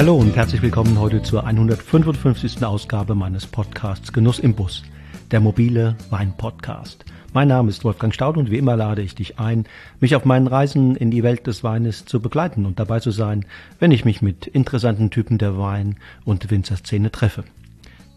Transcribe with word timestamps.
Hallo 0.00 0.16
und 0.16 0.34
herzlich 0.34 0.62
willkommen 0.62 0.98
heute 0.98 1.22
zur 1.22 1.44
155. 1.44 2.64
Ausgabe 2.64 3.14
meines 3.14 3.46
Podcasts 3.46 4.14
Genuss 4.14 4.38
im 4.38 4.54
Bus, 4.54 4.82
der 5.30 5.40
mobile 5.40 5.94
Wein-Podcast. 6.08 7.04
Mein 7.34 7.48
Name 7.48 7.68
ist 7.68 7.84
Wolfgang 7.84 8.14
Staud 8.14 8.38
und 8.38 8.50
wie 8.50 8.56
immer 8.56 8.76
lade 8.76 9.02
ich 9.02 9.14
dich 9.14 9.38
ein, 9.38 9.66
mich 10.00 10.16
auf 10.16 10.24
meinen 10.24 10.46
Reisen 10.46 10.96
in 10.96 11.10
die 11.10 11.22
Welt 11.22 11.46
des 11.46 11.62
Weines 11.64 12.06
zu 12.06 12.22
begleiten 12.22 12.64
und 12.64 12.80
dabei 12.80 13.00
zu 13.00 13.10
sein, 13.10 13.44
wenn 13.78 13.90
ich 13.90 14.06
mich 14.06 14.22
mit 14.22 14.46
interessanten 14.46 15.10
Typen 15.10 15.36
der 15.36 15.58
Wein- 15.58 15.96
und 16.24 16.50
Winzerszene 16.50 17.10
treffe. 17.10 17.44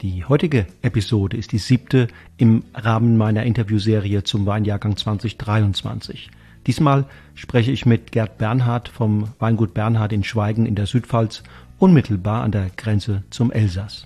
Die 0.01 0.23
heutige 0.23 0.67
Episode 0.83 1.35
ist 1.35 1.51
die 1.51 1.57
siebte 1.57 2.07
im 2.37 2.63
Rahmen 2.73 3.17
meiner 3.17 3.43
Interviewserie 3.43 4.23
zum 4.23 4.45
Weinjahrgang 4.45 4.95
2023. 4.95 6.31
Diesmal 6.65 7.05
spreche 7.35 7.71
ich 7.71 7.85
mit 7.85 8.13
Gerd 8.13 8.37
Bernhard 8.37 8.87
vom 8.87 9.29
Weingut 9.39 9.73
Bernhard 9.73 10.13
in 10.13 10.23
Schweigen 10.23 10.65
in 10.65 10.75
der 10.75 10.85
Südpfalz, 10.85 11.43
unmittelbar 11.79 12.43
an 12.43 12.51
der 12.51 12.69
Grenze 12.75 13.23
zum 13.29 13.51
Elsass. 13.51 14.05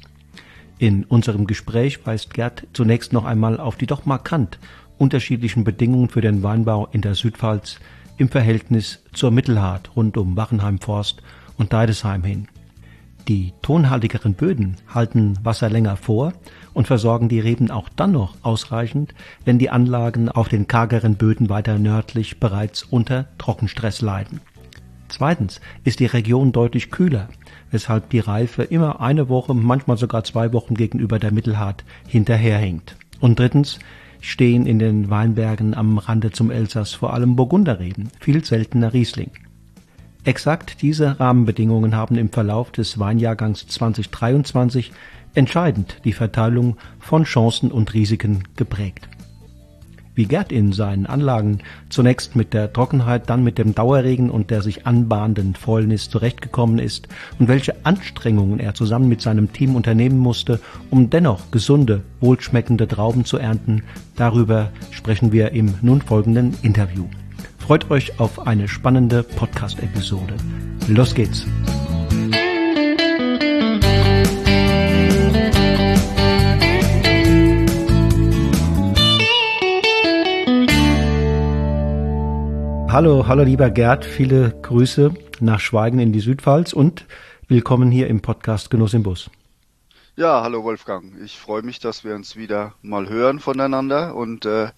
In 0.80 1.04
unserem 1.06 1.48
Gespräch 1.48 2.06
weist 2.06 2.34
Gerd 2.34 2.68
zunächst 2.74 3.14
noch 3.14 3.26
einmal 3.26 3.60
auf 3.60 3.78
die 3.78 3.88
doch 3.88 4.06
markant 4.06 4.60
unterschiedlichen 4.98 5.64
Bedingungen 5.64 6.10
für 6.10 6.22
den 6.22 6.44
Weinbau 6.44 6.88
in 6.92 7.02
der 7.02 7.16
Südpfalz 7.16 7.80
im 8.18 8.30
Verhältnis 8.30 9.04
zur 9.14 9.32
Mittelhart 9.32 9.96
rund 9.96 10.18
um 10.18 10.36
Wachenheim 10.36 10.80
Forst 10.80 11.22
und 11.58 11.74
Deidesheim 11.74 12.24
hin. 12.24 12.48
Die 13.28 13.52
tonhaltigeren 13.62 14.36
Böden 14.36 14.78
halten 14.88 15.38
Wasser 15.44 15.70
länger 15.70 15.98
vor 15.98 16.34
und 16.74 16.88
versorgen 16.88 17.28
die 17.28 17.42
Reben 17.42 17.72
auch 17.72 17.90
dann 17.90 18.14
noch 18.14 18.36
ausreichend, 18.42 19.14
wenn 19.44 19.60
die 19.60 19.70
Anlagen 19.70 20.30
auf 20.30 20.48
den 20.48 20.68
kargeren 20.68 21.16
Böden 21.16 21.50
weiter 21.50 21.78
nördlich 21.78 22.40
bereits 22.40 22.84
unter 22.84 23.28
Trockenstress 23.38 24.02
leiden. 24.02 24.40
Zweitens 25.10 25.62
ist 25.84 26.00
die 26.00 26.06
Region 26.06 26.52
deutlich 26.52 26.92
kühler, 26.92 27.30
weshalb 27.72 28.10
die 28.10 28.20
Reife 28.20 28.64
immer 28.64 29.02
eine 29.02 29.30
Woche, 29.30 29.54
manchmal 29.54 29.98
sogar 29.98 30.24
zwei 30.24 30.54
Wochen 30.54 30.76
gegenüber 30.76 31.20
der 31.20 31.32
Mittelhart 31.32 31.84
hinterherhinkt. 32.08 32.96
Und 33.20 33.40
drittens 33.40 33.80
stehen 34.22 34.66
in 34.66 34.80
den 34.80 35.10
Weinbergen 35.10 35.74
am 35.74 35.98
Rande 35.98 36.32
zum 36.32 36.52
Elsass 36.52 36.94
vor 36.94 37.14
allem 37.14 37.36
Burgunderreben, 37.36 38.10
viel 38.20 38.44
seltener 38.44 38.94
Riesling. 38.94 39.32
Exakt 40.24 40.82
diese 40.82 41.20
Rahmenbedingungen 41.20 41.96
haben 41.96 42.18
im 42.18 42.30
Verlauf 42.30 42.72
des 42.72 43.00
Weinjahrgangs 43.00 43.68
2023 43.68 44.92
entscheidend 45.36 46.02
die 46.04 46.14
Verteilung 46.14 46.76
von 47.00 47.24
Chancen 47.24 47.72
und 47.72 47.94
Risiken 47.94 48.44
geprägt. 48.58 49.08
Wie 50.18 50.26
Gerd 50.26 50.52
in 50.52 50.74
seinen 50.74 51.06
Anlagen 51.06 51.60
zunächst 51.90 52.36
mit 52.36 52.52
der 52.52 52.74
Trockenheit, 52.74 53.30
dann 53.30 53.44
mit 53.44 53.60
dem 53.60 53.76
Dauerregen 53.76 54.32
und 54.32 54.50
der 54.50 54.64
sich 54.64 54.88
anbahnenden 54.88 55.54
Fäulnis 55.54 56.10
zurechtgekommen 56.10 56.80
ist 56.80 57.08
und 57.38 57.48
welche 57.48 57.86
Anstrengungen 57.86 58.60
er 58.60 58.74
zusammen 58.74 59.10
mit 59.10 59.22
seinem 59.22 59.54
Team 59.54 59.76
unternehmen 59.76 60.18
musste, 60.18 60.60
um 60.90 61.12
dennoch 61.12 61.52
gesunde, 61.52 62.02
wohlschmeckende 62.20 62.88
Trauben 62.88 63.26
zu 63.26 63.38
ernten, 63.38 63.84
darüber 64.16 64.72
sprechen 64.90 65.32
wir 65.32 65.52
im 65.52 65.76
nun 65.84 66.02
folgenden 66.02 66.58
Interview. 66.64 67.06
Freut 67.60 67.92
euch 67.92 68.20
auf 68.20 68.48
eine 68.48 68.68
spannende 68.68 69.22
Podcast-Episode. 69.22 70.34
Los 70.88 71.14
geht's! 71.14 71.46
Hallo, 82.98 83.28
hallo 83.28 83.44
lieber 83.44 83.70
Gerd, 83.70 84.06
viele 84.06 84.56
Grüße 84.64 85.14
nach 85.40 85.60
Schweigen 85.60 86.00
in 86.00 86.12
die 86.12 86.20
Südpfalz 86.20 86.74
und 86.74 87.06
willkommen 87.48 87.92
hier 87.92 88.08
im 88.08 88.22
Podcast 88.22 88.72
Genuss 88.72 88.96
im 88.96 89.04
Bus. 89.04 89.30
Ja, 90.16 90.42
hallo 90.42 90.64
Wolfgang. 90.64 91.14
Ich 91.24 91.38
freue 91.38 91.62
mich, 91.62 91.78
dass 91.78 92.04
wir 92.04 92.16
uns 92.16 92.36
wieder 92.36 92.74
mal 92.82 93.08
hören 93.08 93.38
voneinander 93.38 94.16
und 94.16 94.48
äh, 94.48 94.70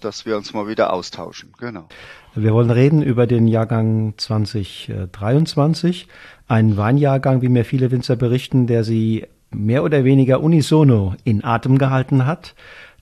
dass 0.00 0.26
wir 0.26 0.36
uns 0.36 0.52
mal 0.52 0.66
wieder 0.66 0.92
austauschen. 0.92 1.52
Genau. 1.56 1.86
Wir 2.34 2.52
wollen 2.52 2.72
reden 2.72 3.00
über 3.00 3.28
den 3.28 3.46
Jahrgang 3.46 4.14
2023, 4.16 6.08
ein 6.48 6.76
Weinjahrgang, 6.76 7.42
wie 7.42 7.48
mir 7.48 7.64
viele 7.64 7.92
Winzer 7.92 8.16
berichten, 8.16 8.66
der 8.66 8.82
sie 8.82 9.28
mehr 9.52 9.84
oder 9.84 10.02
weniger 10.02 10.40
unisono 10.40 11.14
in 11.22 11.44
Atem 11.44 11.78
gehalten 11.78 12.26
hat. 12.26 12.56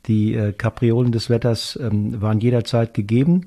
Die 0.06 0.34
äh, 0.34 0.52
Kapriolen 0.52 1.12
des 1.12 1.28
Wetters 1.30 1.78
ähm, 1.80 2.20
waren 2.20 2.40
jederzeit 2.40 2.94
gegeben 2.94 3.46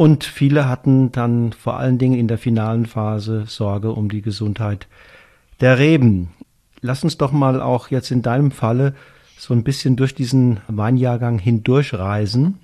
und 0.00 0.24
viele 0.24 0.66
hatten 0.66 1.12
dann 1.12 1.52
vor 1.52 1.76
allen 1.76 1.98
Dingen 1.98 2.18
in 2.18 2.26
der 2.26 2.38
finalen 2.38 2.86
Phase 2.86 3.44
Sorge 3.46 3.92
um 3.92 4.08
die 4.08 4.22
Gesundheit 4.22 4.88
der 5.60 5.78
Reben. 5.78 6.30
Lass 6.80 7.04
uns 7.04 7.18
doch 7.18 7.32
mal 7.32 7.60
auch 7.60 7.90
jetzt 7.90 8.10
in 8.10 8.22
deinem 8.22 8.50
Falle 8.50 8.94
so 9.36 9.52
ein 9.52 9.62
bisschen 9.62 9.96
durch 9.96 10.14
diesen 10.14 10.60
Weinjahrgang 10.68 11.38
hindurchreisen 11.38 12.60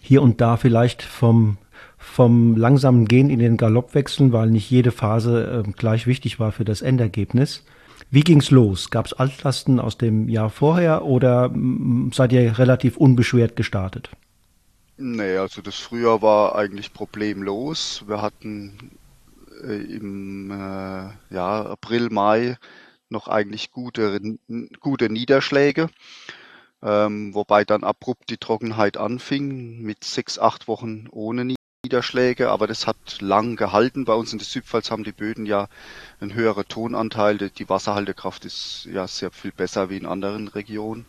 hier 0.00 0.20
und 0.20 0.40
da 0.40 0.56
vielleicht 0.56 1.02
vom 1.02 1.56
vom 1.98 2.56
langsamen 2.56 3.06
Gehen 3.06 3.30
in 3.30 3.38
den 3.38 3.56
Galopp 3.56 3.94
wechseln, 3.94 4.32
weil 4.32 4.50
nicht 4.50 4.68
jede 4.68 4.90
Phase 4.90 5.64
äh, 5.68 5.70
gleich 5.70 6.08
wichtig 6.08 6.40
war 6.40 6.50
für 6.50 6.64
das 6.64 6.82
Endergebnis. 6.82 7.64
Wie 8.10 8.22
ging's 8.22 8.50
los? 8.50 8.90
Gab 8.90 9.06
es 9.06 9.12
Altlasten 9.12 9.78
aus 9.78 9.98
dem 9.98 10.28
Jahr 10.28 10.50
vorher 10.50 11.04
oder 11.04 11.50
mm, 11.50 12.10
seid 12.12 12.32
ihr 12.32 12.58
relativ 12.58 12.96
unbeschwert 12.96 13.54
gestartet? 13.54 14.10
Nee, 15.00 15.36
also 15.36 15.62
das 15.62 15.76
Frühjahr 15.76 16.22
war 16.22 16.56
eigentlich 16.56 16.92
problemlos. 16.92 18.02
Wir 18.08 18.20
hatten 18.20 18.98
äh, 19.62 19.76
im 19.76 20.50
äh, 20.50 21.34
ja, 21.34 21.66
April, 21.66 22.10
Mai 22.10 22.56
noch 23.08 23.28
eigentlich 23.28 23.70
gute, 23.70 24.20
gute 24.80 25.08
Niederschläge. 25.08 25.88
Ähm, 26.82 27.32
wobei 27.32 27.64
dann 27.64 27.84
abrupt 27.84 28.28
die 28.30 28.38
Trockenheit 28.38 28.96
anfing 28.96 29.80
mit 29.82 30.02
sechs, 30.02 30.36
acht 30.38 30.66
Wochen 30.66 31.06
ohne 31.12 31.54
Niederschläge, 31.84 32.50
aber 32.50 32.66
das 32.66 32.88
hat 32.88 33.20
lang 33.20 33.54
gehalten. 33.54 34.04
Bei 34.04 34.14
uns 34.14 34.32
in 34.32 34.38
der 34.38 34.46
Südpfalz 34.46 34.90
haben 34.90 35.04
die 35.04 35.12
Böden 35.12 35.46
ja 35.46 35.68
einen 36.20 36.34
höheren 36.34 36.66
Tonanteil. 36.66 37.38
Die 37.38 37.68
Wasserhaltekraft 37.68 38.44
ist 38.44 38.88
ja 38.92 39.06
sehr 39.06 39.30
viel 39.30 39.52
besser 39.52 39.90
wie 39.90 39.96
in 39.96 40.06
anderen 40.06 40.48
Regionen. 40.48 41.06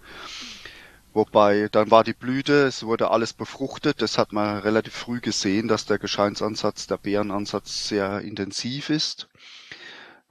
Wobei 1.13 1.69
dann 1.71 1.89
war 1.89 2.03
die 2.03 2.13
Blüte, 2.13 2.65
es 2.67 2.83
wurde 2.83 3.09
alles 3.09 3.33
befruchtet. 3.33 4.01
Das 4.01 4.17
hat 4.17 4.31
man 4.31 4.59
relativ 4.59 4.93
früh 4.93 5.19
gesehen, 5.19 5.67
dass 5.67 5.85
der 5.85 5.97
Gescheinsansatz, 5.97 6.87
der 6.87 6.97
Beerenansatz 6.97 7.87
sehr 7.87 8.21
intensiv 8.21 8.89
ist. 8.89 9.27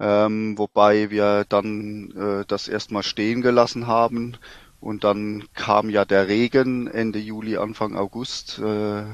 Ähm, 0.01 0.57
wobei 0.57 1.11
wir 1.11 1.45
dann 1.49 2.13
äh, 2.13 2.45
das 2.47 2.69
erstmal 2.69 3.03
stehen 3.03 3.43
gelassen 3.43 3.89
haben 3.89 4.37
und 4.81 5.03
dann 5.03 5.49
kam 5.55 5.91
ja 5.91 6.05
der 6.05 6.29
Regen 6.29 6.87
Ende 6.87 7.19
Juli, 7.19 7.57
Anfang 7.57 7.97
August. 7.97 8.61
Äh, 8.61 9.05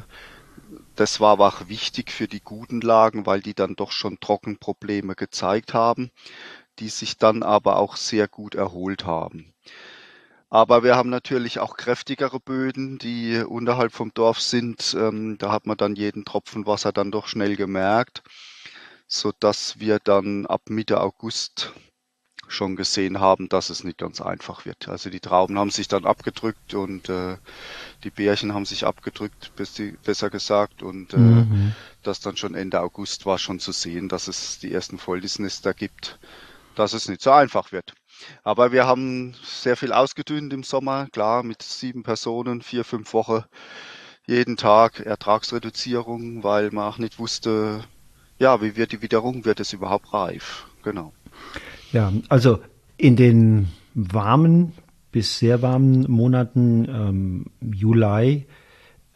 das 0.96 1.20
war 1.20 1.32
aber 1.32 1.48
auch 1.48 1.69
wichtig 1.69 2.10
für 2.10 2.28
die 2.28 2.41
guten 2.41 2.81
Lagen, 2.82 3.26
weil 3.26 3.41
die 3.41 3.54
dann 3.54 3.76
doch 3.76 3.92
schon 3.92 4.20
Trockenprobleme 4.20 5.14
gezeigt 5.14 5.72
haben, 5.72 6.10
die 6.78 6.88
sich 6.88 7.16
dann 7.16 7.42
aber 7.42 7.76
auch 7.76 7.96
sehr 7.96 8.28
gut 8.28 8.54
erholt 8.54 9.06
haben. 9.06 9.54
Aber 10.54 10.84
wir 10.84 10.94
haben 10.94 11.10
natürlich 11.10 11.59
auch 11.59 11.76
kräftigere 11.76 12.38
Böden, 12.38 12.97
die 12.98 13.38
unterhalb 13.38 13.92
vom 13.92 14.15
Dorf 14.15 14.41
sind. 14.41 14.97
Ähm, 14.97 15.37
da 15.37 15.50
hat 15.50 15.66
man 15.66 15.76
dann 15.76 15.96
jeden 15.96 16.25
Tropfen 16.25 16.64
Wasser 16.64 16.93
dann 16.93 17.11
doch 17.11 17.26
schnell 17.26 17.56
gemerkt, 17.56 18.23
so 19.08 19.32
dass 19.40 19.81
wir 19.81 19.99
dann 19.99 20.46
ab 20.46 20.70
Mitte 20.70 21.00
August 21.00 21.73
schon 22.46 22.76
gesehen 22.76 23.19
haben, 23.19 23.49
dass 23.49 23.69
es 23.69 23.82
nicht 23.82 23.99
ganz 23.99 24.20
einfach 24.20 24.64
wird. 24.64 24.87
Also 24.87 25.11
die 25.11 25.19
Trauben 25.19 25.58
haben 25.58 25.70
sich 25.70 25.88
dann 25.88 26.06
abgedrückt 26.06 26.75
und 26.75 27.08
äh, 27.08 27.37
die 28.05 28.11
Bärchen 28.11 28.55
haben 28.55 28.64
sich 28.64 28.87
abgedrückt, 28.87 29.50
besser 29.56 30.31
gesagt. 30.31 30.84
Und 30.84 31.14
äh, 31.14 31.17
mhm. 31.17 31.75
das 32.05 32.20
dann 32.20 32.37
schon 32.37 32.55
Ende 32.55 32.81
August 32.81 33.26
war 33.26 33.38
schon 33.38 33.58
zu 33.58 33.73
sehen, 33.73 34.08
dass 34.08 34.29
es 34.29 34.61
die 34.61 34.73
ersten 34.73 34.99
Vollnisnester 34.99 35.75
gibt, 35.75 36.20
dass 36.76 36.93
es 36.93 37.08
nicht 37.08 37.23
so 37.23 37.32
einfach 37.32 37.73
wird. 37.73 37.93
Aber 38.43 38.72
wir 38.72 38.87
haben 38.87 39.34
sehr 39.43 39.76
viel 39.76 39.93
ausgedünnt 39.93 40.52
im 40.52 40.62
Sommer, 40.62 41.08
klar, 41.12 41.43
mit 41.43 41.62
sieben 41.62 42.02
Personen, 42.02 42.62
vier, 42.62 42.84
fünf 42.84 43.12
Wochen, 43.12 43.44
jeden 44.26 44.56
Tag 44.56 45.00
Ertragsreduzierung, 45.00 46.43
weil 46.43 46.70
man 46.70 46.84
auch 46.84 46.99
nicht 46.99 47.19
wusste, 47.19 47.84
ja, 48.38 48.62
wie 48.62 48.76
wird 48.76 48.93
die 48.93 49.02
Witterung, 49.02 49.44
wird 49.44 49.61
es 49.61 49.72
überhaupt 49.72 50.12
reif? 50.12 50.66
Genau. 50.82 51.12
Ja, 51.93 52.12
also 52.28 52.61
in 52.96 53.16
den 53.16 53.69
warmen 53.94 54.72
bis 55.12 55.38
sehr 55.38 55.62
warmen 55.62 56.10
Monaten 56.10 56.88
ähm, 56.88 57.46
Juli, 57.60 58.46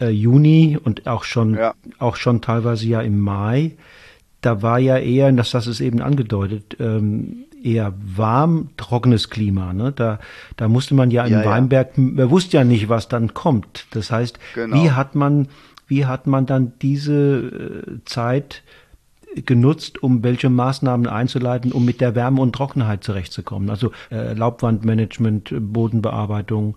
äh, 0.01 0.09
Juni 0.11 0.79
und 0.83 1.07
auch 1.09 1.25
schon 1.25 1.57
ja. 1.57 1.75
auch 1.99 2.17
schon 2.17 2.41
teilweise 2.41 2.87
ja 2.87 3.01
im 3.01 3.19
Mai, 3.19 3.77
da 4.41 4.63
war 4.63 4.79
ja 4.79 4.97
eher, 4.99 5.33
das 5.33 5.55
hast 5.55 5.67
es 5.67 5.81
eben 5.81 6.01
angedeutet, 6.01 6.77
ähm, 6.79 7.47
eher 7.69 7.95
warm, 7.99 8.71
trockenes 8.77 9.31
Klima. 9.31 9.73
Ne? 9.73 9.93
Da, 9.93 10.19
da 10.57 10.69
musste 10.69 10.95
man 10.95 11.11
ja 11.11 11.25
im 11.25 11.33
ja, 11.33 11.45
Weinberg, 11.45 11.97
ja. 11.97 12.03
man 12.03 12.31
wusste 12.31 12.57
ja 12.57 12.65
nicht, 12.65 12.89
was 12.89 13.09
dann 13.09 13.35
kommt. 13.35 13.87
Das 13.91 14.11
heißt, 14.11 14.39
genau. 14.55 14.77
wie 14.77 14.91
hat 14.93 15.15
man, 15.15 15.49
wie 15.87 16.07
hat 16.07 16.27
man 16.27 16.47
dann 16.47 16.73
diese 16.81 17.15
äh, 17.15 18.05
Zeit 18.05 18.63
genutzt, 19.35 20.03
um 20.03 20.23
welche 20.23 20.49
Maßnahmen 20.49 21.07
einzuleiten, 21.07 21.73
um 21.73 21.85
mit 21.85 22.01
der 22.01 22.15
Wärme 22.15 22.41
und 22.41 22.55
Trockenheit 22.55 23.05
zurechtzukommen? 23.05 23.69
Also 23.71 23.93
äh, 24.11 24.33
Laubwandmanagement, 24.33 25.55
Bodenbearbeitung. 25.59 26.77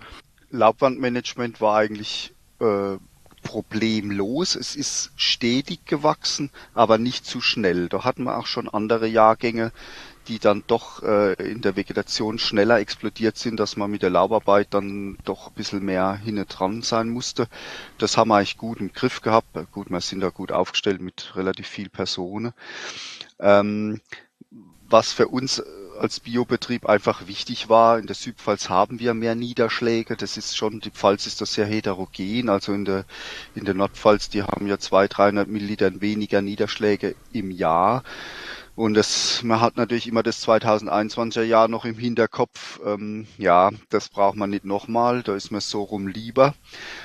Laubwandmanagement 0.51 1.61
war 1.61 1.77
eigentlich 1.77 2.33
äh, 2.59 2.97
problemlos. 3.41 4.55
Es 4.55 4.75
ist 4.75 5.11
stetig 5.15 5.85
gewachsen, 5.85 6.51
aber 6.73 6.97
nicht 6.97 7.25
zu 7.25 7.41
schnell. 7.41 7.89
Da 7.89 8.03
hatten 8.03 8.23
wir 8.23 8.38
auch 8.38 8.45
schon 8.45 8.69
andere 8.69 9.07
Jahrgänge, 9.07 9.71
die 10.31 10.39
dann 10.39 10.63
doch 10.66 11.04
äh, 11.04 11.33
in 11.33 11.60
der 11.60 11.75
Vegetation 11.75 12.39
schneller 12.39 12.80
explodiert 12.80 13.38
sind, 13.38 13.60
dass 13.60 13.75
man 13.75 13.92
mit 13.92 14.01
der 14.01 14.10
Laubarbeit 14.10 14.69
dann 14.72 15.18
doch 15.25 15.48
ein 15.48 15.54
bisschen 15.56 15.83
mehr 15.83 16.13
hinne 16.16 16.45
dran 16.45 16.83
sein 16.83 17.10
musste. 17.10 17.50
Das 17.98 18.16
haben 18.16 18.30
wir 18.30 18.38
eigentlich 18.38 18.57
gut 18.57 18.80
im 18.80 18.94
Griff 18.94 19.22
gehabt. 19.22 19.50
Gut, 19.74 19.89
wir 19.89 20.00
sind 20.00 20.22
da 20.22 20.30
gut 20.30 20.54
aufgestellt 20.54 21.01
mit 21.01 21.36
relativ 21.36 21.68
viel 21.68 21.89
Personen. 21.89 22.54
Ähm, 23.39 24.00
was 24.88 25.12
für 25.12 25.28
uns 25.28 25.62
als 26.00 26.22
Biobetrieb 26.22 26.88
einfach 26.88 27.27
wichtig 27.27 27.68
war. 27.68 28.00
In 28.00 28.07
der 28.07 28.16
Südpfalz 28.16 28.69
haben 28.69 29.00
wir 29.00 29.13
mehr 29.13 29.36
Niederschläge. 29.36 30.16
Das 30.16 30.38
ist 30.38 30.56
schon, 30.56 30.80
die 30.80 30.92
Pfalz 30.92 31.27
ist 31.27 31.42
das 31.42 31.54
sehr 31.54 31.66
heterogen. 31.66 32.48
Also 32.48 32.72
in 32.72 32.86
der, 32.86 33.04
in 33.54 33.66
der 33.66 33.74
Nordpfalz, 33.74 34.30
die 34.30 34.44
haben 34.44 34.66
ja 34.68 34.80
200, 34.80 35.18
300 35.18 35.48
Milliliter 35.50 36.00
weniger 36.00 36.42
Niederschläge 36.42 37.16
im 37.34 37.51
Jahr. 37.51 38.04
Und 38.75 38.94
das, 38.94 39.44
man 39.44 39.59
hat 39.59 39.75
natürlich 39.75 40.07
immer 40.07 40.23
das 40.23 40.47
2021er 40.47 41.44
Jahr 41.44 41.68
noch 41.68 41.83
im 41.83 41.97
Hinterkopf. 41.97 42.79
Ähm, 42.85 43.27
ja, 43.38 43.69
das 43.89 44.07
braucht 44.07 44.38
man 44.38 44.50
nicht 44.50 44.63
nochmal. 44.63 45.23
Da 45.23 45.35
ist 45.35 45.51
mir 45.51 45.59
so 45.59 45.83
rum 45.83 46.07
lieber, 46.07 46.56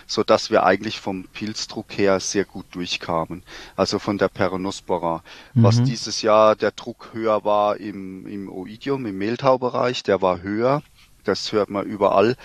so 0.07 0.23
dass 0.23 0.51
wir 0.51 0.63
eigentlich 0.63 1.01
vom 1.01 1.25
Pilzdruck 1.25 1.99
her 1.99 2.21
sehr 2.21 2.45
gut 2.45 2.67
durchkamen. 2.71 3.43
Also 3.75 3.99
von 3.99 4.17
der 4.17 4.29
Peronospora. 4.29 5.23
Mhm. 5.55 5.63
Was 5.63 5.83
dieses 5.83 6.23
Jahr 6.23 6.55
der 6.55 6.71
Druck 6.71 7.11
höher 7.13 7.45
war 7.45 7.79
im, 7.79 8.27
im 8.27 8.49
Oidium, 8.49 9.05
im 9.05 9.19
Mehltaubereich, 9.19 10.05
der 10.05 10.23
war 10.23 10.43
höher. 10.43 10.83
Das 11.25 11.51
hört 11.51 11.71
man 11.71 11.85
überall. 11.85 12.37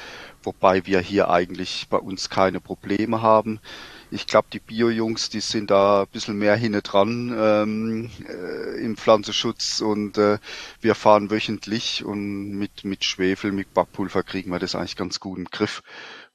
Wobei 0.41 0.87
wir 0.87 0.99
hier 0.99 1.29
eigentlich 1.29 1.87
bei 1.89 1.97
uns 1.97 2.31
keine 2.31 2.59
Probleme 2.59 3.21
haben 3.21 3.59
ich 4.11 4.27
glaube, 4.27 4.49
die 4.51 4.59
Bio-Jungs, 4.59 5.29
die 5.29 5.39
sind 5.39 5.71
da 5.71 6.01
ein 6.01 6.07
bisschen 6.11 6.37
mehr 6.37 6.55
hinne 6.55 6.81
dran 6.81 7.33
ähm, 7.35 8.09
äh, 8.27 8.83
im 8.83 8.97
Pflanzenschutz 8.97 9.79
und 9.79 10.17
äh, 10.17 10.37
wir 10.81 10.95
fahren 10.95 11.31
wöchentlich 11.31 12.03
und 12.03 12.51
mit, 12.51 12.83
mit 12.83 13.05
Schwefel, 13.05 13.53
mit 13.53 13.73
Backpulver 13.73 14.23
kriegen 14.23 14.51
wir 14.51 14.59
das 14.59 14.75
eigentlich 14.75 14.97
ganz 14.97 15.19
gut 15.19 15.37
im 15.39 15.45
Griff. 15.45 15.81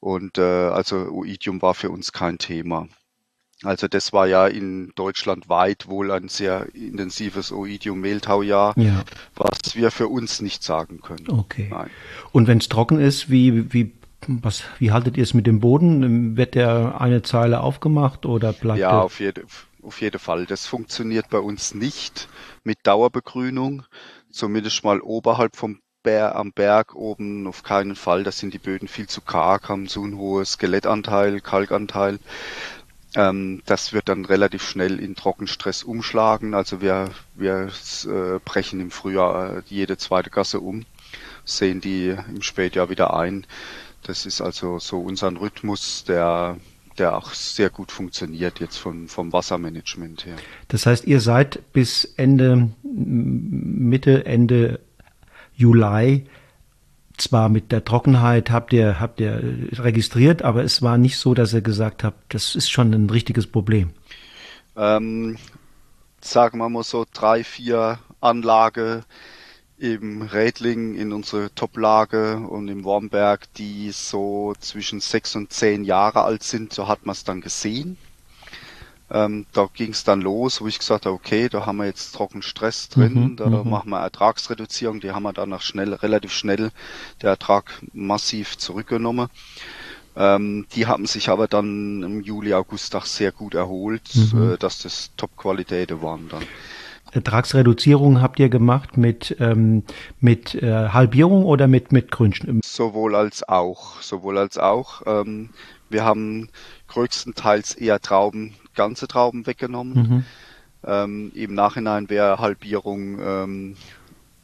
Und 0.00 0.38
äh, 0.38 0.43
also 0.43 0.96
Oidium 1.11 1.61
war 1.61 1.75
für 1.75 1.90
uns 1.90 2.12
kein 2.12 2.38
Thema. 2.38 2.88
Also 3.62 3.88
das 3.88 4.12
war 4.12 4.26
ja 4.26 4.46
in 4.46 4.93
Deutschland 4.96 5.49
weit 5.49 5.87
wohl 5.87 6.11
ein 6.11 6.28
sehr 6.28 6.75
intensives 6.75 7.52
Oidium-Mehltaujahr, 7.52 8.75
ja. 8.76 9.02
was 9.34 9.75
wir 9.75 9.90
für 9.90 10.08
uns 10.08 10.43
nicht 10.43 10.62
sagen 10.62 11.00
können. 11.00 11.28
Okay. 11.28 11.69
Nein. 11.70 11.90
Und 12.32 12.49
wenn 12.49 12.58
es 12.58 12.69
trocken 12.69 13.00
ist, 13.00 13.31
wie, 13.31 13.73
wie 13.73 13.93
was, 14.26 14.64
wie 14.78 14.92
haltet 14.92 15.16
ihr 15.16 15.22
es 15.22 15.34
mit 15.34 15.46
dem 15.46 15.60
Boden? 15.60 16.36
Wird 16.36 16.54
der 16.54 17.00
eine 17.00 17.22
Zeile 17.22 17.60
aufgemacht 17.60 18.26
oder 18.26 18.52
bleibt 18.52 18.80
Ja, 18.80 19.00
auf 19.00 19.20
jede, 19.20 19.44
auf 19.82 20.00
jeden 20.00 20.18
Fall. 20.18 20.46
Das 20.46 20.66
funktioniert 20.66 21.30
bei 21.30 21.38
uns 21.38 21.74
nicht 21.74 22.28
mit 22.64 22.78
Dauerbegrünung. 22.84 23.84
Zumindest 24.30 24.84
mal 24.84 25.00
oberhalb 25.00 25.56
vom 25.56 25.80
Bär, 26.02 26.36
am 26.36 26.52
Berg 26.52 26.94
oben 26.94 27.46
auf 27.46 27.62
keinen 27.62 27.96
Fall. 27.96 28.22
Da 28.22 28.30
sind 28.30 28.54
die 28.54 28.58
Böden 28.58 28.88
viel 28.88 29.08
zu 29.08 29.20
karg, 29.20 29.68
haben 29.68 29.88
so 29.88 30.02
einen 30.02 30.16
hohen 30.16 30.44
Skelettanteil, 30.44 31.40
Kalkanteil. 31.40 32.18
Ähm, 33.16 33.62
das 33.66 33.92
wird 33.92 34.08
dann 34.08 34.24
relativ 34.24 34.62
schnell 34.62 35.00
in 35.00 35.16
Trockenstress 35.16 35.82
umschlagen. 35.82 36.54
Also 36.54 36.80
wir, 36.80 37.10
wir 37.34 37.70
äh, 38.04 38.38
brechen 38.44 38.80
im 38.80 38.90
Frühjahr 38.90 39.56
äh, 39.56 39.62
jede 39.66 39.96
zweite 39.96 40.30
Gasse 40.30 40.60
um, 40.60 40.84
sehen 41.44 41.80
die 41.80 42.14
im 42.28 42.42
Spätjahr 42.42 42.90
wieder 42.90 43.14
ein. 43.14 43.46
Das 44.06 44.24
ist 44.24 44.40
also 44.40 44.78
so 44.78 45.00
unser 45.00 45.34
Rhythmus, 45.40 46.04
der 46.04 46.58
der 46.98 47.14
auch 47.14 47.34
sehr 47.34 47.68
gut 47.68 47.92
funktioniert 47.92 48.58
jetzt 48.58 48.78
von, 48.78 49.06
vom 49.06 49.30
Wassermanagement 49.30 50.24
her. 50.24 50.36
Das 50.68 50.86
heißt, 50.86 51.04
ihr 51.06 51.20
seid 51.20 51.72
bis 51.74 52.06
Ende, 52.16 52.70
Mitte, 52.82 54.24
Ende 54.24 54.80
Juli 55.54 56.26
zwar 57.18 57.48
mit 57.48 57.72
der 57.72 57.84
Trockenheit 57.84 58.50
habt 58.50 58.72
ihr, 58.72 59.00
habt 59.00 59.20
ihr 59.20 59.68
registriert, 59.72 60.42
aber 60.42 60.62
es 60.64 60.82
war 60.82 60.98
nicht 60.98 61.18
so, 61.18 61.34
dass 61.34 61.52
ihr 61.54 61.62
gesagt 61.62 62.04
habt, 62.04 62.34
das 62.34 62.54
ist 62.54 62.70
schon 62.70 62.92
ein 62.92 63.10
richtiges 63.10 63.46
Problem. 63.46 63.90
Ähm, 64.76 65.38
sagen 66.20 66.58
wir 66.58 66.68
mal 66.68 66.82
so 66.82 67.06
drei, 67.12 67.42
vier 67.42 67.98
Anlage 68.20 69.04
im 69.78 70.23
Rädling 70.23 70.94
in 70.94 71.12
unsere 71.12 71.55
Toplage 71.55 72.38
und 72.38 72.69
im 72.69 72.84
Wormberg, 72.84 73.52
die 73.55 73.90
so 73.93 74.55
zwischen 74.58 75.00
sechs 75.00 75.37
und 75.37 75.52
zehn 75.52 75.84
Jahre 75.84 76.23
alt 76.23 76.43
sind, 76.43 76.73
so 76.73 76.88
hat 76.88 77.05
man 77.05 77.12
es 77.12 77.25
dann 77.25 77.40
gesehen. 77.40 77.99
Ähm, 79.08 79.46
da 79.52 79.69
ging 79.73 79.90
es 79.90 80.02
dann 80.02 80.20
los, 80.20 80.61
wo 80.61 80.67
ich 80.67 80.78
gesagt 80.78 81.06
habe, 81.06 81.14
okay, 81.14 81.49
da 81.49 81.64
haben 81.64 81.76
wir 81.76 81.87
jetzt 81.87 82.12
trocken 82.12 82.43
Stress 82.43 82.88
drin, 82.88 83.14
mhm, 83.14 83.37
da 83.37 83.49
mhm. 83.49 83.70
machen 83.70 83.90
wir 83.90 84.00
Ertragsreduzierung, 84.00 85.00
die 85.00 85.12
haben 85.12 85.23
wir 85.23 85.32
dann 85.32 85.58
schnell, 85.61 85.94
relativ 85.94 86.32
schnell 86.32 86.73
der 87.23 87.31
Ertrag 87.31 87.81
massiv 87.93 88.58
zurückgenommen. 88.58 89.28
Ähm, 90.17 90.67
die 90.75 90.87
haben 90.87 91.06
sich 91.06 91.28
aber 91.28 91.46
dann 91.46 92.02
im 92.02 92.20
Juli, 92.23 92.55
August 92.55 92.96
auch 92.96 93.05
sehr 93.05 93.31
gut 93.31 93.55
erholt, 93.55 94.11
mhm. 94.14 94.55
äh, 94.55 94.56
dass 94.56 94.78
das 94.78 95.11
Top-Qualitäten 95.17 96.02
waren 96.02 96.28
dann. 96.28 96.43
Ertragsreduzierung 97.12 98.20
habt 98.20 98.38
ihr 98.38 98.48
gemacht 98.48 98.96
mit, 98.96 99.36
ähm, 99.40 99.84
mit 100.20 100.54
äh, 100.54 100.88
Halbierung 100.88 101.44
oder 101.44 101.68
mit, 101.68 101.92
mit 101.92 102.10
Grünschen? 102.10 102.60
Sowohl 102.64 103.14
als 103.14 103.48
auch, 103.48 104.00
sowohl 104.02 104.38
als 104.38 104.58
auch. 104.58 105.02
Ähm, 105.06 105.50
wir 105.88 106.04
haben 106.04 106.48
größtenteils 106.88 107.74
eher 107.74 108.00
Trauben, 108.00 108.54
ganze 108.74 109.08
Trauben 109.08 109.46
weggenommen. 109.46 109.94
Mhm. 109.94 110.25
Ähm, 110.84 111.32
Im 111.34 111.54
Nachhinein 111.54 112.10
wäre 112.10 112.38
Halbierung 112.38 113.18
ähm, 113.20 113.76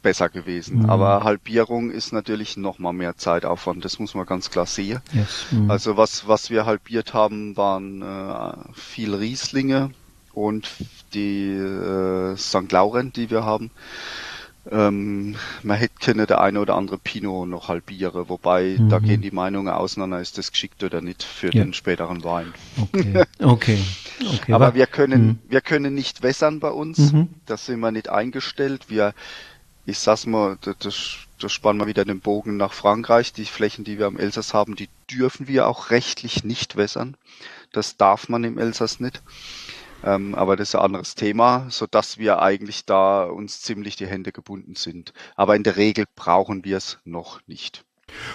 besser 0.02 0.28
gewesen. 0.28 0.80
Mhm. 0.80 0.90
Aber 0.90 1.24
Halbierung 1.24 1.90
ist 1.90 2.12
natürlich 2.12 2.56
noch 2.56 2.78
mal 2.78 2.92
mehr 2.92 3.16
Zeitaufwand. 3.16 3.84
Das 3.84 3.98
muss 3.98 4.14
man 4.14 4.26
ganz 4.26 4.50
klar 4.50 4.66
sehen. 4.66 5.00
Yes. 5.12 5.46
Mhm. 5.50 5.70
Also 5.70 5.96
was, 5.96 6.28
was 6.28 6.50
wir 6.50 6.66
halbiert 6.66 7.14
haben, 7.14 7.56
waren 7.56 8.02
äh, 8.02 8.54
viel 8.74 9.14
Rieslinge, 9.14 9.90
und 10.34 10.70
die 11.14 11.50
äh, 11.50 12.36
St. 12.36 12.70
Laurent, 12.72 13.16
die 13.16 13.30
wir 13.30 13.44
haben. 13.44 13.70
Ähm, 14.70 15.34
man 15.64 15.76
hätte 15.76 15.94
können 16.00 16.26
der 16.26 16.40
eine 16.40 16.60
oder 16.60 16.76
andere 16.76 16.96
Pinot 16.96 17.48
noch 17.48 17.66
halbieren, 17.66 18.28
wobei 18.28 18.76
mhm. 18.78 18.90
da 18.90 19.00
gehen 19.00 19.20
die 19.20 19.32
Meinungen 19.32 19.72
auseinander, 19.72 20.20
ist 20.20 20.38
das 20.38 20.52
geschickt 20.52 20.84
oder 20.84 21.00
nicht 21.00 21.24
für 21.24 21.52
ja. 21.52 21.64
den 21.64 21.74
späteren 21.74 22.22
Wein. 22.22 22.54
Okay, 22.80 23.24
okay. 23.40 23.78
okay. 24.20 24.52
Aber 24.52 24.74
wir 24.74 24.86
können, 24.86 25.26
mhm. 25.26 25.38
wir 25.48 25.62
können 25.62 25.94
nicht 25.94 26.22
wässern 26.22 26.60
bei 26.60 26.70
uns. 26.70 27.12
Mhm. 27.12 27.28
Das 27.46 27.66
sind 27.66 27.80
wir 27.80 27.90
nicht 27.90 28.08
eingestellt. 28.08 28.84
Wir, 28.86 29.14
ich 29.84 29.98
sag's 29.98 30.26
mal, 30.26 30.58
das, 30.78 31.16
das 31.40 31.52
spannen 31.52 31.80
wir 31.80 31.88
wieder 31.88 32.04
den 32.04 32.20
Bogen 32.20 32.56
nach 32.56 32.72
Frankreich. 32.72 33.32
Die 33.32 33.46
Flächen, 33.46 33.82
die 33.82 33.98
wir 33.98 34.06
am 34.06 34.16
Elsass 34.16 34.54
haben, 34.54 34.76
die 34.76 34.88
dürfen 35.10 35.48
wir 35.48 35.66
auch 35.66 35.90
rechtlich 35.90 36.44
nicht 36.44 36.76
wässern. 36.76 37.16
Das 37.72 37.96
darf 37.96 38.28
man 38.28 38.44
im 38.44 38.58
Elsass 38.58 39.00
nicht. 39.00 39.22
Ähm, 40.04 40.34
aber 40.34 40.56
das 40.56 40.70
ist 40.70 40.74
ein 40.74 40.82
anderes 40.82 41.14
Thema, 41.14 41.66
so 41.70 41.86
dass 41.86 42.18
wir 42.18 42.40
eigentlich 42.40 42.86
da 42.86 43.24
uns 43.24 43.60
ziemlich 43.60 43.96
die 43.96 44.06
Hände 44.06 44.32
gebunden 44.32 44.74
sind. 44.74 45.12
Aber 45.36 45.56
in 45.56 45.62
der 45.62 45.76
Regel 45.76 46.06
brauchen 46.16 46.64
wir 46.64 46.76
es 46.76 46.98
noch 47.04 47.40
nicht. 47.46 47.84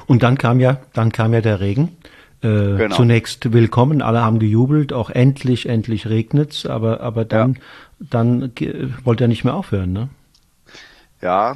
Und 0.06 0.24
dann 0.24 0.38
kam 0.38 0.60
ja, 0.60 0.82
dann 0.94 1.12
kam 1.12 1.34
ja 1.34 1.42
der 1.42 1.60
Regen. 1.60 1.98
Äh, 2.42 2.78
genau. 2.78 2.96
Zunächst 2.96 3.52
willkommen, 3.52 4.02
alle 4.02 4.22
haben 4.22 4.40
gejubelt, 4.40 4.94
auch 4.94 5.10
endlich, 5.10 5.68
endlich 5.68 6.08
regnet's, 6.08 6.66
aber, 6.66 7.02
aber 7.02 7.26
dann, 7.26 7.56
ja. 7.56 7.60
dann 8.00 8.52
wollte 9.04 9.26
er 9.26 9.28
nicht 9.28 9.44
mehr 9.44 9.56
aufhören, 9.56 9.92
ne? 9.92 10.10
Ja, 11.20 11.56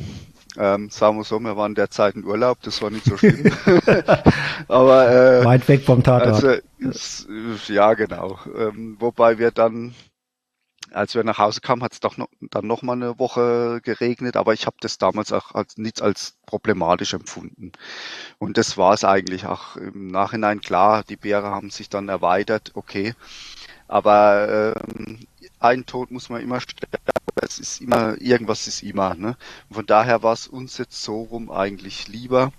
ähm, 0.58 0.90
sagen 0.90 1.18
wir 1.18 1.24
so, 1.24 1.40
wir 1.40 1.56
waren 1.56 1.76
derzeit 1.76 2.16
in 2.16 2.26
Urlaub, 2.26 2.62
das 2.62 2.82
war 2.82 2.90
nicht 2.90 3.06
so 3.06 3.18
schlimm. 3.18 3.52
Aber 4.68 5.10
äh, 5.10 5.46
weit 5.46 5.68
weg 5.68 5.84
vom 5.86 6.04
Tatort. 6.04 6.44
Also, 6.84 7.28
ja, 7.68 7.94
genau. 7.94 8.38
Ähm, 8.58 8.98
wobei 9.00 9.38
wir 9.38 9.52
dann, 9.52 9.96
als 10.92 11.16
wir 11.16 11.24
nach 11.24 11.38
Hause 11.38 11.62
kamen, 11.62 11.84
hat 11.84 11.94
es 11.94 12.02
doch 12.02 12.18
noch, 12.18 12.28
dann 12.42 12.68
noch 12.68 12.82
mal 12.82 12.94
eine 12.94 13.18
Woche 13.18 13.80
geregnet, 13.82 14.36
aber 14.36 14.54
ich 14.54 14.66
habe 14.66 14.76
das 14.82 14.98
damals 14.98 15.32
auch 15.32 15.54
als, 15.54 15.78
nicht 15.78 16.02
als 16.02 16.36
problematisch 16.46 17.14
empfunden. 17.14 17.72
Und 18.38 18.58
das 18.58 18.78
war 18.78 18.94
es 18.94 19.06
eigentlich 19.06 19.46
auch 19.46 19.78
im 19.78 20.08
Nachhinein 20.08 20.60
klar. 20.60 21.04
Die 21.08 21.16
Beere 21.16 21.50
haben 21.50 21.70
sich 21.70 21.88
dann 21.88 22.10
erweitert, 22.10 22.72
okay. 22.74 23.14
Aber 23.88 24.76
ähm, 24.76 25.20
ein 25.60 25.86
Tod 25.86 26.12
muss 26.12 26.30
man 26.30 26.42
immer 26.42 26.60
sterben 26.60 27.02
es 27.42 27.60
ist 27.60 27.82
immer, 27.82 28.20
irgendwas 28.22 28.68
ist 28.68 28.84
immer. 28.84 29.16
Ne? 29.16 29.36
von 29.70 29.86
daher 29.86 30.24
war 30.24 30.34
es 30.34 30.48
uns 30.48 30.78
jetzt 30.78 31.02
so 31.02 31.24
rum 31.24 31.52
eigentlich 31.52 32.08
lieber, 32.08 32.52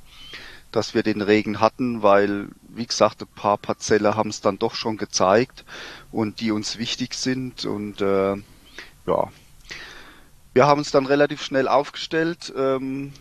dass 0.71 0.95
wir 0.95 1.03
den 1.03 1.21
Regen 1.21 1.61
hatten, 1.61 2.03
weil, 2.03 2.49
wie 2.69 2.87
gesagt, 2.87 3.23
ein 3.23 3.29
paar 3.29 3.59
Parzelle 3.59 4.17
haben 4.17 4.31
es 4.31 4.41
dann 4.41 4.59
doch 4.59 4.75
schon 4.75 4.97
gezeigt 4.97 5.65
und 6.11 6.41
die 6.41 6.51
uns 6.51 6.79
wichtig 6.79 7.15
sind 7.15 7.65
und 7.65 8.01
äh, 8.01 8.37
ja, 9.07 9.29
Wir 10.55 10.67
haben 10.67 10.81
es 10.81 10.91
dann 10.91 11.07
relativ 11.07 11.43
schnell 11.43 11.69
aufgestellt. 11.69 12.53
Ähm, 12.57 13.12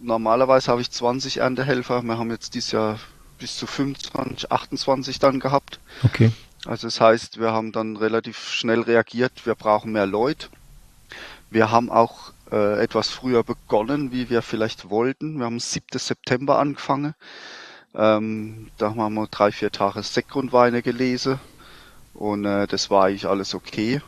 normalerweise 0.00 0.70
habe 0.70 0.80
ich 0.80 0.90
20 0.90 1.38
Erntehelfer. 1.38 2.02
Wir 2.02 2.18
haben 2.18 2.30
jetzt 2.30 2.54
dieses 2.54 2.72
Jahr 2.72 2.98
bis 3.38 3.56
zu 3.56 3.66
25, 3.66 4.52
28 4.52 5.18
dann 5.18 5.40
gehabt. 5.40 5.80
Okay. 6.04 6.30
Also 6.66 6.86
das 6.86 7.00
heißt, 7.00 7.40
wir 7.40 7.52
haben 7.52 7.72
dann 7.72 7.96
relativ 7.96 8.48
schnell 8.48 8.80
reagiert. 8.80 9.46
Wir 9.46 9.54
brauchen 9.54 9.92
mehr 9.92 10.06
Leute. 10.06 10.48
Wir 11.50 11.70
haben 11.70 11.90
auch 11.90 12.32
äh, 12.52 12.82
etwas 12.82 13.08
früher 13.08 13.42
begonnen, 13.42 14.12
wie 14.12 14.30
wir 14.30 14.42
vielleicht 14.42 14.90
wollten. 14.90 15.38
Wir 15.38 15.46
haben 15.46 15.58
7. 15.58 15.98
September 15.98 16.58
angefangen. 16.58 17.14
Ähm, 17.94 18.70
da 18.78 18.94
haben 18.94 19.14
wir 19.14 19.26
drei, 19.26 19.50
vier 19.50 19.72
Tage 19.72 20.02
Sektgrundweine 20.02 20.82
gelesen 20.82 21.40
und 22.14 22.44
äh, 22.44 22.68
das 22.68 22.88
war 22.88 23.06
eigentlich 23.06 23.26
alles 23.26 23.54
okay 23.54 24.00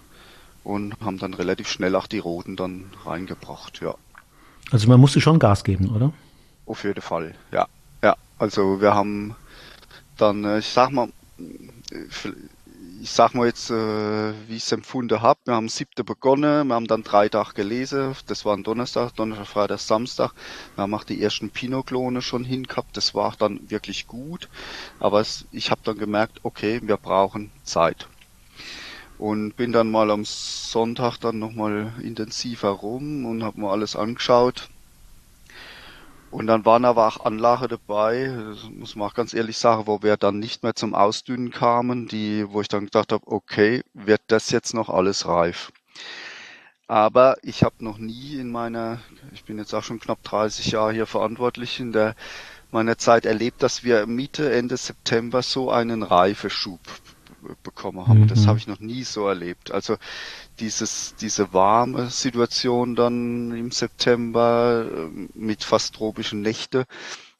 und 0.62 0.94
haben 1.00 1.18
dann 1.18 1.34
relativ 1.34 1.68
schnell 1.68 1.96
auch 1.96 2.06
die 2.06 2.20
Roten 2.20 2.54
dann 2.54 2.90
reingebracht, 3.04 3.80
ja. 3.80 3.94
Also 4.70 4.88
man 4.88 5.00
musste 5.00 5.20
schon 5.20 5.40
Gas 5.40 5.64
geben, 5.64 5.90
oder? 5.90 6.12
Auf 6.66 6.84
jeden 6.84 7.02
Fall, 7.02 7.34
ja. 7.50 7.66
Ja, 8.04 8.16
also 8.38 8.80
wir 8.80 8.94
haben 8.94 9.34
dann, 10.16 10.44
äh, 10.44 10.58
ich 10.58 10.68
sag 10.68 10.90
mal, 10.90 11.08
ich 13.02 13.10
sag 13.10 13.34
mal 13.34 13.46
jetzt, 13.46 13.68
äh, 13.70 14.32
wie 14.48 14.56
ich 14.56 14.62
es 14.62 14.70
empfunden 14.70 15.22
habe. 15.22 15.40
Wir 15.44 15.54
haben 15.54 15.68
siebte 15.68 16.04
begonnen, 16.04 16.68
wir 16.68 16.74
haben 16.74 16.86
dann 16.86 17.02
drei 17.02 17.28
Tage 17.28 17.54
gelesen. 17.54 18.14
Das 18.28 18.44
war 18.44 18.56
ein 18.56 18.62
Donnerstag, 18.62 19.14
Donnerstag, 19.16 19.48
Freitag, 19.48 19.80
Samstag. 19.80 20.32
Wir 20.76 20.82
haben 20.82 20.94
auch 20.94 21.02
die 21.02 21.20
ersten 21.20 21.50
Pinot-Klone 21.50 22.22
schon 22.22 22.44
hingehabt. 22.44 22.96
Das 22.96 23.12
war 23.14 23.34
dann 23.36 23.68
wirklich 23.70 24.06
gut. 24.06 24.48
Aber 25.00 25.20
es, 25.20 25.46
ich 25.50 25.72
habe 25.72 25.80
dann 25.84 25.98
gemerkt, 25.98 26.40
okay, 26.44 26.80
wir 26.82 26.96
brauchen 26.96 27.50
Zeit. 27.64 28.06
Und 29.18 29.56
bin 29.56 29.72
dann 29.72 29.90
mal 29.90 30.10
am 30.12 30.24
Sonntag 30.24 31.18
dann 31.18 31.40
nochmal 31.40 31.92
intensiver 32.02 32.70
rum 32.70 33.24
und 33.26 33.42
habe 33.42 33.60
mir 33.60 33.70
alles 33.70 33.96
angeschaut. 33.96 34.68
Und 36.32 36.46
dann 36.46 36.64
waren 36.64 36.86
aber 36.86 37.06
auch 37.06 37.26
Anlagen 37.26 37.68
dabei, 37.68 38.34
muss 38.70 38.96
man 38.96 39.06
auch 39.06 39.14
ganz 39.14 39.34
ehrlich 39.34 39.58
sagen, 39.58 39.86
wo 39.86 40.02
wir 40.02 40.16
dann 40.16 40.38
nicht 40.38 40.62
mehr 40.62 40.74
zum 40.74 40.94
Ausdünnen 40.94 41.50
kamen, 41.50 42.08
die, 42.08 42.46
wo 42.48 42.62
ich 42.62 42.68
dann 42.68 42.86
gedacht 42.86 43.12
habe, 43.12 43.26
okay, 43.26 43.82
wird 43.92 44.22
das 44.28 44.48
jetzt 44.48 44.72
noch 44.72 44.88
alles 44.88 45.28
reif? 45.28 45.72
Aber 46.88 47.36
ich 47.42 47.62
habe 47.62 47.84
noch 47.84 47.98
nie 47.98 48.36
in 48.36 48.50
meiner, 48.50 48.98
ich 49.34 49.44
bin 49.44 49.58
jetzt 49.58 49.74
auch 49.74 49.84
schon 49.84 50.00
knapp 50.00 50.22
30 50.22 50.72
Jahre 50.72 50.94
hier 50.94 51.06
verantwortlich, 51.06 51.78
in 51.80 51.92
der 51.92 52.16
meiner 52.70 52.96
Zeit 52.96 53.26
erlebt, 53.26 53.62
dass 53.62 53.84
wir 53.84 54.06
Mitte, 54.06 54.50
Ende 54.50 54.78
September 54.78 55.42
so 55.42 55.70
einen 55.70 56.02
Reifeschub 56.02 56.80
bekommen 57.62 58.06
haben. 58.06 58.22
Mhm. 58.22 58.28
Das 58.28 58.46
habe 58.46 58.58
ich 58.58 58.66
noch 58.66 58.80
nie 58.80 59.04
so 59.04 59.26
erlebt. 59.26 59.70
Also 59.72 59.96
dieses, 60.60 61.14
diese 61.16 61.52
warme 61.52 62.10
Situation 62.10 62.94
dann 62.94 63.52
im 63.52 63.70
September 63.70 64.86
äh, 64.90 65.28
mit 65.34 65.64
fast 65.64 65.94
tropischen 65.94 66.40
Nächte, 66.40 66.86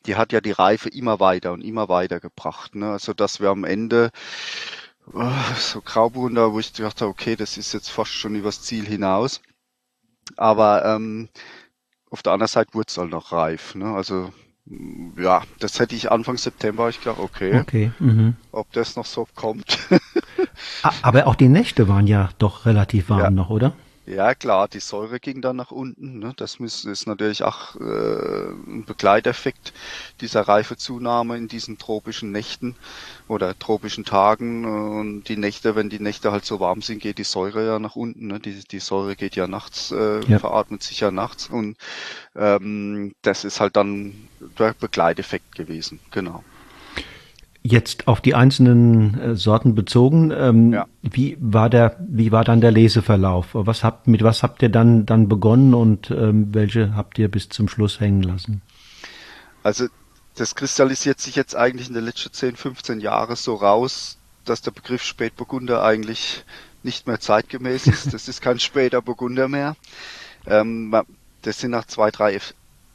die 0.07 0.17
hat 0.17 0.33
ja 0.33 0.41
die 0.41 0.53
Reife 0.53 0.89
immer 0.89 1.21
weiter 1.21 1.53
und 1.53 1.63
immer 1.63 1.89
weiter 1.89 2.21
gebracht. 2.21 2.75
Ne? 2.75 2.91
Also 2.91 3.13
dass 3.13 3.41
wir 3.41 3.51
am 3.51 3.65
Ende 3.65 4.11
oh, 5.13 5.31
so 5.59 5.81
Grauburgunder, 5.81 6.53
wo 6.53 6.59
ich 6.59 6.73
dachte, 6.73 7.07
okay, 7.07 7.37
das 7.37 7.57
ist 7.57 7.73
jetzt 7.73 7.91
fast 7.91 8.13
schon 8.13 8.35
übers 8.35 8.63
Ziel 8.63 8.85
hinaus. 8.85 9.41
Aber 10.37 10.85
ähm, 10.85 11.29
auf 12.11 12.23
der 12.23 12.33
anderen 12.33 12.49
Seite 12.49 12.75
wurde 12.75 12.87
es 12.89 12.99
halt 12.99 13.11
noch 13.11 13.33
reif. 13.33 13.75
Ne? 13.75 13.95
Also 13.95 14.33
ja, 15.17 15.43
das 15.59 15.81
hätte 15.81 15.95
ich 15.95 16.11
Anfang 16.11 16.37
September, 16.37 16.89
ich 16.89 17.01
glaube, 17.01 17.23
okay. 17.23 17.61
Okay. 17.61 17.93
Mhm. 17.99 18.37
Ob 18.53 18.71
das 18.73 18.97
noch 18.97 19.07
so 19.07 19.27
kommt. 19.35 19.79
Aber 21.03 21.27
auch 21.27 21.35
die 21.35 21.49
Nächte 21.49 21.89
waren 21.89 22.07
ja 22.07 22.31
doch 22.39 22.67
relativ 22.67 23.11
warm 23.11 23.21
ja. 23.21 23.31
noch, 23.31 23.51
oder? 23.51 23.73
Ja, 24.05 24.35
klar, 24.35 24.67
die 24.67 24.81
Säure 24.81 25.21
ging 25.21 25.43
dann 25.43 25.55
nach 25.55 25.71
unten. 25.71 26.19
Ne? 26.19 26.33
Das 26.37 26.57
ist 26.57 27.07
natürlich 27.07 27.45
auch 27.45 27.77
äh, 27.77 28.51
ein 28.51 28.85
Begleiteffekt 28.85 29.73
dieser 30.21 30.43
Reifezunahme 30.43 31.37
in 31.37 31.47
diesen 31.47 31.79
tropischen 31.79 32.33
Nächten 32.33 32.75
oder 33.29 33.57
tropischen 33.57 34.05
Tagen. 34.05 34.65
Und 34.65 35.29
die 35.29 35.37
Nächte, 35.37 35.77
wenn 35.77 35.89
die 35.89 36.01
Nächte 36.01 36.33
halt 36.33 36.45
so 36.45 36.59
warm 36.59 36.83
sind, 36.83 37.01
geht 37.01 37.19
die 37.19 37.25
Säure 37.25 37.65
ja 37.65 37.79
nach 37.79 37.95
unten. 37.95 38.27
Ne? 38.27 38.41
Die, 38.41 38.65
die 38.65 38.81
Säure 38.81 39.15
geht 39.15 39.37
ja 39.37 39.47
nachts, 39.47 39.93
äh, 39.93 40.21
ja. 40.27 40.41
veratmet 40.41 40.83
sich 40.83 40.99
ja 40.99 41.13
nachts. 41.13 41.49
Und 41.49 41.77
ähm, 42.35 43.15
das 43.23 43.45
ist 43.45 43.61
halt 43.61 43.77
dann 43.77 44.29
der 44.59 44.75
Begleiteffekt 44.75 45.55
gewesen. 45.55 46.01
Genau. 46.11 46.43
Jetzt 47.65 48.09
auf 48.09 48.21
die 48.21 48.35
einzelnen 48.35 49.21
äh, 49.21 49.37
Sorten 49.37 49.77
bezogen, 49.77 50.33
ähm, 50.33 50.73
ja. 50.73 50.87
wie 51.03 51.37
war 51.41 51.71
der, 51.71 51.97
wie 52.09 52.33
war 52.33 52.43
dann 52.43 52.61
der 52.61 52.73
Leseverlauf? 52.73 53.51
Was 53.53 53.85
habt, 53.85 54.09
mit 54.09 54.25
was 54.25 54.43
habt 54.43 54.63
ihr 54.63 54.69
dann, 54.69 55.07
dann 55.07 55.29
begonnen 55.29 55.73
und 55.73 56.11
ähm, 56.11 56.53
welche 56.53 56.97
habt 56.97 57.19
ihr 57.21 57.31
bis 57.31 57.49
zum 57.49 57.69
Schluss 57.69 58.01
hängen 58.01 58.25
lassen? 58.25 58.63
Also, 59.63 59.87
das 60.35 60.57
kristallisiert 60.57 61.21
sich 61.21 61.37
jetzt 61.37 61.55
eigentlich 61.55 61.87
in 61.87 61.95
den 61.95 62.05
letzten 62.05 62.33
10, 62.33 62.57
15 62.57 63.01
Jahren 63.01 63.37
so 63.37 63.55
raus, 63.55 64.19
dass 64.45 64.63
der 64.63 64.73
Begriff 64.73 65.03
Spätburgunder 65.05 65.85
eigentlich 65.85 66.45
nicht 66.83 67.07
mehr 67.07 67.21
zeitgemäß 67.21 67.87
ist. 67.87 68.03
Das 68.13 68.27
ist 68.27 68.41
kein 68.41 68.59
später 68.59 69.03
Burgunder 69.03 69.49
mehr. 69.49 69.77
Ähm, 70.47 70.95
das 71.43 71.61
sind 71.61 71.71
nach 71.71 71.87
zwei, 71.87 72.11
drei 72.11 72.35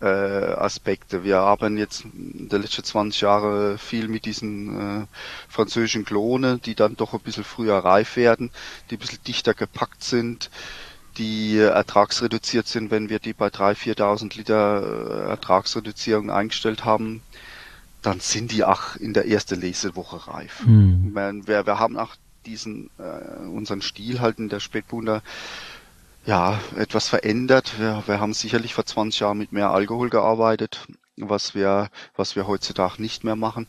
äh, 0.01 0.06
Aspekte. 0.06 1.24
Wir 1.24 1.38
haben 1.38 1.77
jetzt 1.77 2.06
in 2.06 2.50
den 2.50 2.62
letzten 2.62 2.84
20 2.84 3.22
Jahren 3.22 3.77
viel 3.77 4.08
mit 4.08 4.25
diesen 4.25 5.01
äh, 5.01 5.06
französischen 5.50 6.06
Klone, 6.06 6.60
die 6.60 6.75
dann 6.75 6.96
doch 6.96 7.13
ein 7.13 7.20
bisschen 7.20 7.44
früher 7.44 7.77
reif 7.77 8.16
werden, 8.16 8.51
die 8.89 8.96
ein 8.96 9.00
bisschen 9.00 9.24
dichter 9.25 9.54
gepackt 9.54 10.04
sind, 10.04 10.50
die 11.18 11.58
ertragsreduziert 11.58 12.68
sind, 12.68 12.92
wenn 12.92 13.10
wir 13.10 13.20
die 13.20 13.34
bei 13.34 13.48
3.000, 13.48 13.98
4.000 13.98 14.38
Liter 14.38 15.25
äh, 15.25 15.30
Ertragsreduzierung 15.30 16.30
eingestellt 16.30 16.86
haben, 16.86 17.22
dann 18.04 18.20
sind 18.20 18.51
die 18.51 18.63
auch 18.63 18.96
in 18.96 19.13
der 19.13 19.27
ersten 19.27 19.60
Lesewoche 19.60 20.32
reif. 20.32 20.63
Mhm. 20.66 21.13
Wir, 21.46 21.66
wir 21.66 21.80
haben 21.80 21.98
auch 21.98 22.16
diesen, 22.46 22.89
äh, 23.00 23.48
unseren 23.48 23.82
Stil 23.82 24.22
halt 24.22 24.39
in 24.39 24.50
der 24.50 24.60
Spätbunder 24.60 25.22
ja, 26.27 26.60
etwas 26.75 27.07
verändert. 27.07 27.79
Wir, 27.79 28.03
wir 28.05 28.19
haben 28.19 28.34
sicherlich 28.34 28.74
vor 28.74 28.86
20 28.86 29.22
Jahren 29.22 29.38
mit 29.38 29.53
mehr 29.53 29.72
Alkohol 29.72 30.10
gearbeitet, 30.10 30.86
was 31.15 31.55
wir, 31.55 31.89
was 32.15 32.36
wir 32.36 32.48
heutzutage 32.48 33.01
nicht 33.01 33.24
mehr 33.24 33.38
machen. 33.38 33.65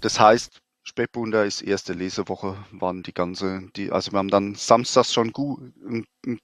Das 0.00 0.18
heißt, 0.18 0.60
Spätbunder 0.82 1.44
ist 1.44 1.62
erste 1.62 1.92
Lesewoche, 1.92 2.56
waren 2.72 3.04
die 3.04 3.14
ganze, 3.14 3.62
die, 3.76 3.92
also 3.92 4.10
wir 4.10 4.18
haben 4.18 4.30
dann 4.30 4.56
samstags 4.56 5.12
schon 5.12 5.32
gu, 5.32 5.58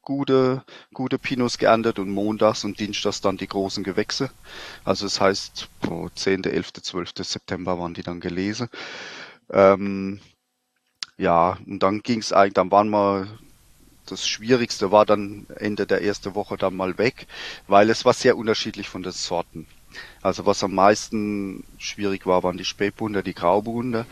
gute, 0.00 0.64
gute 0.94 1.18
Pinos 1.18 1.58
geerntet 1.58 1.98
und 1.98 2.10
montags 2.10 2.62
und 2.64 2.78
dienstags 2.78 3.20
dann 3.20 3.36
die 3.36 3.48
großen 3.48 3.82
Gewächse. 3.82 4.30
Also 4.84 5.06
das 5.06 5.20
heißt, 5.20 5.68
oh, 5.90 6.08
10., 6.08 6.44
11., 6.44 6.72
12. 6.74 7.10
September 7.22 7.80
waren 7.80 7.94
die 7.94 8.04
dann 8.04 8.20
gelesen. 8.20 8.68
Ähm, 9.50 10.20
ja, 11.16 11.58
und 11.66 11.80
dann 11.82 12.00
ging's 12.02 12.32
eigentlich, 12.32 12.54
dann 12.54 12.70
waren 12.70 12.90
wir 12.90 13.26
das 14.10 14.26
Schwierigste 14.26 14.90
war 14.90 15.06
dann 15.06 15.46
Ende 15.56 15.86
der 15.86 16.02
ersten 16.02 16.34
Woche 16.34 16.56
dann 16.56 16.76
mal 16.76 16.98
weg, 16.98 17.26
weil 17.66 17.90
es 17.90 18.04
war 18.04 18.14
sehr 18.14 18.36
unterschiedlich 18.36 18.88
von 18.88 19.02
den 19.02 19.12
Sorten. 19.12 19.66
Also 20.22 20.46
was 20.46 20.62
am 20.64 20.74
meisten 20.74 21.64
schwierig 21.78 22.26
war, 22.26 22.42
waren 22.42 22.58
die 22.58 22.64
Spätburgunder, 22.64 23.22
die 23.22 23.34
Grauburgunder. 23.34 24.06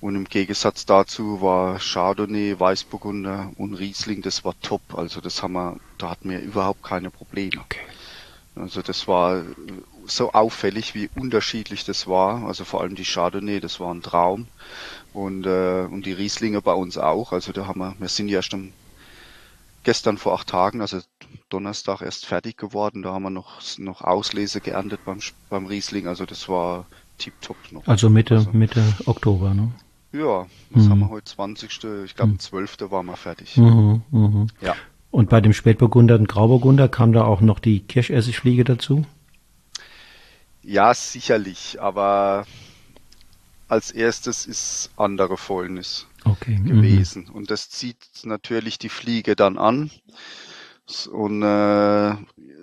Und 0.00 0.14
im 0.14 0.24
Gegensatz 0.24 0.84
dazu 0.84 1.40
war 1.40 1.78
Chardonnay, 1.78 2.60
Weißburgunder 2.60 3.52
und 3.56 3.74
Riesling, 3.74 4.22
das 4.22 4.44
war 4.44 4.54
top. 4.60 4.82
Also 4.94 5.20
das 5.20 5.42
haben 5.42 5.54
wir, 5.54 5.78
da 5.98 6.10
hatten 6.10 6.30
wir 6.30 6.40
überhaupt 6.40 6.82
keine 6.82 7.10
Probleme. 7.10 7.60
Okay. 7.60 7.80
Also 8.54 8.82
das 8.82 9.08
war 9.08 9.42
so 10.06 10.32
auffällig, 10.32 10.94
wie 10.94 11.10
unterschiedlich 11.14 11.84
das 11.84 12.06
war. 12.06 12.44
Also 12.46 12.64
vor 12.64 12.80
allem 12.82 12.94
die 12.94 13.04
Chardonnay, 13.04 13.60
das 13.60 13.80
war 13.80 13.92
ein 13.92 14.02
Traum. 14.02 14.48
Und, 15.12 15.46
äh, 15.46 15.86
und 15.90 16.06
die 16.06 16.12
Rieslinge 16.12 16.62
bei 16.62 16.72
uns 16.72 16.98
auch. 16.98 17.32
Also 17.32 17.52
da 17.52 17.66
haben 17.66 17.80
wir, 17.80 17.94
wir 17.98 18.08
sind 18.08 18.28
ja 18.28 18.40
am 18.52 18.72
gestern 19.86 20.18
vor 20.18 20.34
acht 20.34 20.48
Tagen, 20.48 20.80
also 20.80 20.98
Donnerstag 21.48 22.02
erst 22.02 22.26
fertig 22.26 22.58
geworden. 22.58 23.02
Da 23.02 23.14
haben 23.14 23.22
wir 23.22 23.30
noch, 23.30 23.60
noch 23.78 24.02
Auslese 24.02 24.60
geerntet 24.60 25.00
beim, 25.04 25.20
beim 25.48 25.66
Riesling. 25.66 26.08
Also 26.08 26.26
das 26.26 26.48
war 26.48 26.86
tiptop 27.18 27.56
noch. 27.70 27.86
Also 27.86 28.10
Mitte, 28.10 28.34
also, 28.34 28.50
Mitte 28.50 28.82
Oktober, 29.06 29.54
ne? 29.54 29.70
Ja, 30.12 30.46
das 30.70 30.84
mhm. 30.84 30.90
haben 30.90 30.98
wir 30.98 31.10
heute 31.10 31.24
20. 31.26 31.70
Ich 32.04 32.16
glaube, 32.16 32.32
mhm. 32.32 32.38
12. 32.40 32.90
waren 32.90 33.06
wir 33.06 33.16
fertig. 33.16 33.56
Mhm, 33.56 34.02
mh. 34.10 34.46
Ja. 34.60 34.74
Und 35.12 35.30
bei 35.30 35.40
dem 35.40 35.52
Spätburgunder 35.52 36.16
und 36.16 36.28
Grauburgunder 36.28 36.88
kam 36.88 37.12
da 37.12 37.24
auch 37.24 37.40
noch 37.40 37.60
die 37.60 37.80
Kirschessigfliege 37.80 38.64
dazu? 38.64 39.06
Ja, 40.64 40.92
sicherlich, 40.94 41.80
aber 41.80 42.44
als 43.68 43.92
erstes 43.92 44.46
ist 44.46 44.90
andere 44.96 45.36
Fäulnis 45.36 46.08
okay. 46.26 46.58
Mhm. 46.58 46.64
gewesen. 46.66 47.26
Mhm. 47.28 47.34
Und 47.34 47.50
das 47.50 47.70
zieht 47.70 47.98
natürlich 48.24 48.78
die 48.78 48.88
Fliege 48.88 49.36
dann 49.36 49.58
an. 49.58 49.90
Und 51.10 51.42
äh, 51.42 52.14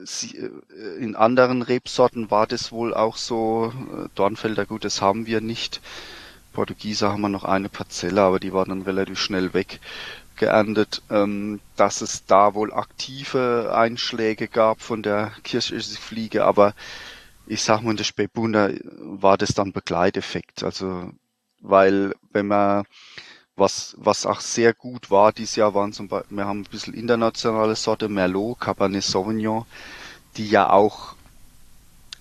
sie, 0.05 0.37
äh, 0.37 0.97
in 0.99 1.15
anderen 1.15 1.61
Rebsorten 1.61 2.31
war 2.31 2.47
das 2.47 2.71
wohl 2.71 2.93
auch 2.93 3.17
so. 3.17 3.73
Äh, 3.91 4.09
Dornfelder, 4.15 4.65
gut, 4.65 4.85
das 4.85 5.01
haben 5.01 5.25
wir 5.25 5.41
nicht. 5.41 5.81
Portugieser 6.53 7.11
haben 7.11 7.21
wir 7.21 7.29
noch 7.29 7.43
eine 7.45 7.69
Parzelle, 7.69 8.21
aber 8.21 8.39
die 8.39 8.53
war 8.53 8.65
dann 8.65 8.83
relativ 8.83 9.19
schnell 9.19 9.53
weg. 9.53 9.79
geerntet, 10.35 11.01
ähm, 11.09 11.59
dass 11.75 12.01
es 12.01 12.25
da 12.25 12.53
wohl 12.55 12.73
aktive 12.73 13.71
Einschläge 13.75 14.47
gab 14.47 14.81
von 14.81 15.03
der 15.03 15.31
Kirschessigfliege, 15.43 16.43
aber 16.45 16.73
ich 17.45 17.61
sag 17.61 17.81
mal, 17.81 17.91
in 17.91 17.97
der 17.97 18.03
Spätbunder 18.03 18.71
war 18.99 19.37
das 19.37 19.53
dann 19.53 19.73
Begleiteffekt. 19.73 20.63
Also, 20.63 21.11
weil 21.61 22.13
wenn 22.31 22.47
man 22.47 22.85
was, 23.55 23.95
was 23.97 24.25
auch 24.25 24.41
sehr 24.41 24.73
gut 24.73 25.11
war 25.11 25.31
dieses 25.31 25.55
Jahr 25.55 25.73
waren 25.73 25.93
zum 25.93 26.07
Beispiel, 26.07 26.37
wir 26.37 26.45
haben 26.45 26.61
ein 26.61 26.71
bisschen 26.71 26.93
internationale 26.93 27.75
Sorte, 27.75 28.09
Merlot, 28.09 28.59
Cabernet 28.59 29.03
Sauvignon, 29.03 29.65
die 30.37 30.49
ja 30.49 30.69
auch 30.69 31.15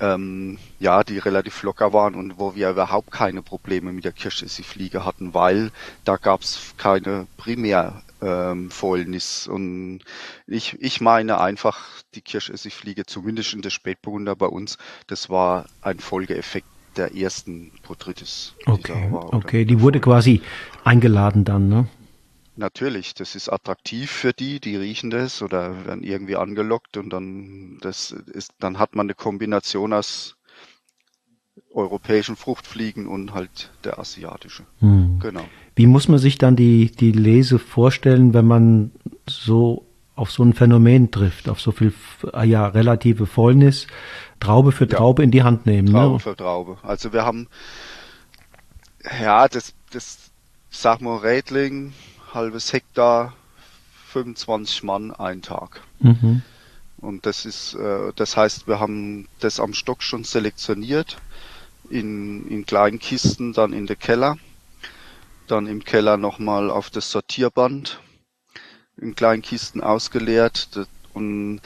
ähm, 0.02 0.58
ja, 0.80 1.04
die 1.04 1.18
relativ 1.18 1.62
locker 1.62 1.92
waren 1.92 2.16
und 2.16 2.38
wo 2.38 2.56
wir 2.56 2.70
überhaupt 2.70 3.12
keine 3.12 3.40
Probleme 3.40 3.92
mit 3.92 4.04
der 4.04 4.12
Kirschessigfliege 4.12 5.04
hatten, 5.04 5.32
weil 5.32 5.70
da 6.04 6.16
gab 6.16 6.42
es 6.42 6.74
keine 6.76 7.28
Primärfäulnis. 7.36 9.46
Ähm, 9.46 9.54
und 9.54 10.00
ich, 10.48 10.76
ich 10.82 11.00
meine 11.00 11.40
einfach, 11.40 11.78
die 12.16 12.20
Kirschessigfliege, 12.20 13.06
zumindest 13.06 13.54
in 13.54 13.62
der 13.62 13.70
Spätburgunder 13.70 14.34
bei 14.34 14.46
uns, 14.46 14.76
das 15.06 15.30
war 15.30 15.66
ein 15.82 16.00
Folgeeffekt 16.00 16.66
der 16.96 17.14
ersten 17.14 17.70
Botrytis. 17.86 18.54
Okay, 18.66 19.08
okay, 19.12 19.64
die 19.64 19.80
wurde 19.80 20.00
quasi 20.00 20.42
eingeladen 20.84 21.44
dann, 21.44 21.68
ne? 21.68 21.88
Natürlich, 22.54 23.14
das 23.14 23.34
ist 23.34 23.48
attraktiv 23.48 24.10
für 24.10 24.34
die, 24.34 24.60
die 24.60 24.76
riechen 24.76 25.08
das 25.08 25.40
oder 25.40 25.86
werden 25.86 26.02
irgendwie 26.02 26.36
angelockt 26.36 26.98
und 26.98 27.10
dann 27.10 27.78
das 27.80 28.10
ist, 28.10 28.52
dann 28.58 28.78
hat 28.78 28.94
man 28.94 29.06
eine 29.06 29.14
Kombination 29.14 29.94
aus 29.94 30.36
europäischen 31.72 32.36
Fruchtfliegen 32.36 33.06
und 33.06 33.32
halt 33.32 33.70
der 33.84 33.98
asiatische. 33.98 34.64
Hm. 34.80 35.18
Genau. 35.20 35.44
Wie 35.74 35.86
muss 35.86 36.08
man 36.08 36.18
sich 36.18 36.36
dann 36.36 36.56
die, 36.56 36.90
die 36.90 37.12
Lese 37.12 37.58
vorstellen, 37.58 38.34
wenn 38.34 38.46
man 38.46 38.92
so 39.26 39.86
auf 40.14 40.30
so 40.30 40.42
ein 40.42 40.52
Phänomen 40.52 41.10
trifft, 41.10 41.48
auf 41.48 41.60
so 41.60 41.72
viel 41.72 41.94
ja, 42.44 42.66
relative 42.66 43.26
Fäulnis, 43.26 43.86
Traube 44.40 44.72
für 44.72 44.86
Traube 44.86 45.22
ja. 45.22 45.24
in 45.24 45.30
die 45.30 45.42
Hand 45.42 45.64
nehmen? 45.64 45.88
Ne? 45.88 45.92
Traube 45.94 46.14
ne? 46.14 46.20
für 46.20 46.36
Traube. 46.36 46.78
Also 46.82 47.12
wir 47.14 47.24
haben 47.24 47.48
ja 49.20 49.48
das, 49.48 49.74
das 49.90 50.31
sag 50.72 51.00
mal 51.00 51.18
Rädling, 51.18 51.92
halbes 52.34 52.72
Hektar, 52.72 53.34
25 54.08 54.82
Mann 54.82 55.12
ein 55.12 55.42
Tag. 55.42 55.82
Mhm. 56.00 56.42
Und 56.96 57.26
das 57.26 57.44
ist, 57.44 57.74
äh, 57.74 58.12
das 58.16 58.36
heißt, 58.36 58.66
wir 58.66 58.80
haben 58.80 59.28
das 59.40 59.60
am 59.60 59.74
Stock 59.74 60.02
schon 60.02 60.24
selektioniert, 60.24 61.18
in, 61.90 62.48
in 62.48 62.64
kleinen 62.64 62.98
Kisten, 62.98 63.52
dann 63.52 63.72
in 63.72 63.86
den 63.86 63.98
Keller, 63.98 64.38
dann 65.46 65.66
im 65.66 65.84
Keller 65.84 66.16
nochmal 66.16 66.70
auf 66.70 66.90
das 66.90 67.10
Sortierband, 67.10 68.00
in 68.96 69.14
kleinen 69.14 69.42
Kisten 69.42 69.82
ausgeleert 69.82 70.86
und 71.12 71.60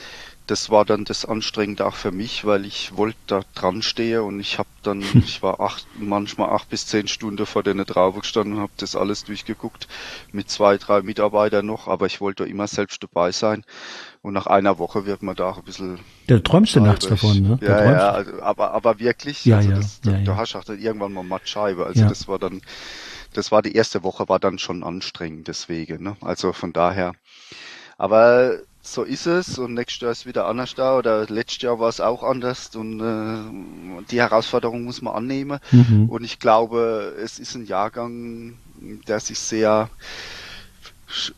das 0.47 0.69
war 0.69 0.85
dann 0.85 1.03
das 1.03 1.25
Anstrengende 1.25 1.85
auch 1.85 1.95
für 1.95 2.11
mich, 2.11 2.45
weil 2.45 2.65
ich 2.65 2.95
wollte 2.95 3.17
da 3.27 3.41
dran 3.53 3.81
stehen 3.81 4.21
und 4.21 4.39
ich 4.39 4.57
habe 4.57 4.69
dann, 4.81 5.01
ich 5.13 5.43
war 5.43 5.59
acht, 5.59 5.85
manchmal 5.99 6.49
acht 6.49 6.69
bis 6.69 6.87
zehn 6.87 7.07
Stunden 7.07 7.45
vor 7.45 7.63
der 7.63 7.75
Traube 7.85 8.21
gestanden 8.21 8.53
und 8.53 8.61
habe 8.61 8.71
das 8.77 8.95
alles 8.95 9.25
durchgeguckt 9.25 9.87
mit 10.31 10.49
zwei, 10.49 10.77
drei 10.77 11.01
Mitarbeitern 11.01 11.65
noch, 11.65 11.87
aber 11.87 12.05
ich 12.05 12.21
wollte 12.21 12.45
immer 12.45 12.67
selbst 12.67 13.03
dabei 13.03 13.33
sein 13.33 13.65
und 14.21 14.33
nach 14.33 14.47
einer 14.47 14.79
Woche 14.79 15.05
wird 15.05 15.21
man 15.21 15.35
da 15.35 15.49
auch 15.49 15.57
ein 15.57 15.63
bisschen. 15.65 15.99
Da 16.27 16.39
träumst 16.39 16.75
du 16.75 16.79
nachts 16.79 17.07
davon, 17.07 17.41
ne? 17.41 17.59
Ja, 17.61 17.91
ja, 17.91 18.09
also, 18.11 18.41
aber, 18.41 18.71
aber 18.71 18.99
wirklich, 18.99 19.45
ja, 19.45 19.57
also 19.57 19.69
ja, 19.69 19.75
das, 19.75 19.99
ja, 20.05 20.11
da, 20.11 20.17
ja. 20.17 20.23
da 20.23 20.37
hast 20.37 20.53
du 20.53 20.59
auch 20.59 20.63
dann 20.63 20.79
irgendwann 20.79 21.11
mal 21.11 21.23
Mattscheibe, 21.23 21.85
also 21.85 22.01
ja. 22.01 22.07
das 22.07 22.27
war 22.29 22.39
dann, 22.39 22.61
das 23.33 23.51
war 23.51 23.61
die 23.61 23.75
erste 23.75 24.01
Woche, 24.03 24.29
war 24.29 24.39
dann 24.39 24.59
schon 24.59 24.83
anstrengend 24.83 25.49
deswegen, 25.49 26.03
ne? 26.03 26.15
Also 26.21 26.53
von 26.53 26.71
daher, 26.71 27.13
aber 27.97 28.59
so 28.93 29.03
ist 29.03 29.25
es 29.25 29.57
und 29.57 29.73
nächstes 29.73 30.01
Jahr 30.01 30.11
ist 30.11 30.25
wieder 30.25 30.45
anders 30.47 30.75
da 30.75 30.97
oder 30.97 31.25
letztes 31.27 31.61
Jahr 31.61 31.79
war 31.79 31.89
es 31.89 31.99
auch 31.99 32.23
anders 32.23 32.75
und 32.75 32.99
äh, 32.99 34.03
die 34.09 34.19
Herausforderung 34.19 34.83
muss 34.83 35.01
man 35.01 35.15
annehmen 35.15 35.59
mhm. 35.71 36.09
und 36.09 36.23
ich 36.23 36.39
glaube, 36.39 37.15
es 37.21 37.39
ist 37.39 37.55
ein 37.55 37.65
Jahrgang, 37.65 38.57
der 39.07 39.19
sich 39.19 39.39
sehr 39.39 39.89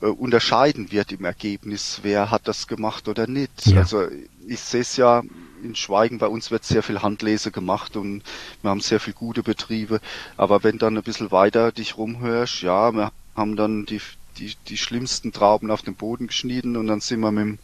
äh, 0.02 0.06
unterscheiden 0.06 0.92
wird 0.92 1.12
im 1.12 1.26
Ergebnis, 1.26 2.00
wer 2.04 2.32
hat 2.32 2.48
das 2.48 2.68
gemacht 2.68 3.08
oder 3.08 3.28
nicht. 3.28 3.68
Ja. 3.68 3.80
Also 3.80 4.08
ich 4.48 4.60
sehe 4.60 4.82
es 4.82 4.98
ja 4.98 5.22
in 5.64 5.76
Schweigen, 5.76 6.20
bei 6.20 6.28
uns 6.28 6.52
wird 6.52 6.64
sehr 6.64 6.84
viel 6.84 7.02
Handlese 7.02 7.52
gemacht 7.52 7.96
und 7.96 8.24
wir 8.62 8.72
haben 8.72 8.82
sehr 8.82 9.00
viel 9.00 9.14
gute 9.14 9.44
Betriebe, 9.44 10.00
aber 10.38 10.64
wenn 10.64 10.78
dann 10.78 10.98
ein 10.98 11.04
bisschen 11.04 11.32
weiter 11.32 11.72
dich 11.72 11.98
rumhörst, 11.98 12.62
ja, 12.62 12.92
wir 12.92 13.12
haben 13.36 13.56
dann 13.56 13.86
die 13.86 14.02
die, 14.39 14.56
die 14.67 14.78
schlimmsten 14.78 15.32
Trauben 15.32 15.71
auf 15.71 15.82
den 15.82 15.95
Boden 15.95 16.28
geschnitten 16.28 16.78
und 16.78 16.88
dann 16.88 17.02
sind 17.02 17.19
wir 17.19 17.32
mit 17.32 17.43
dem, 17.43 17.60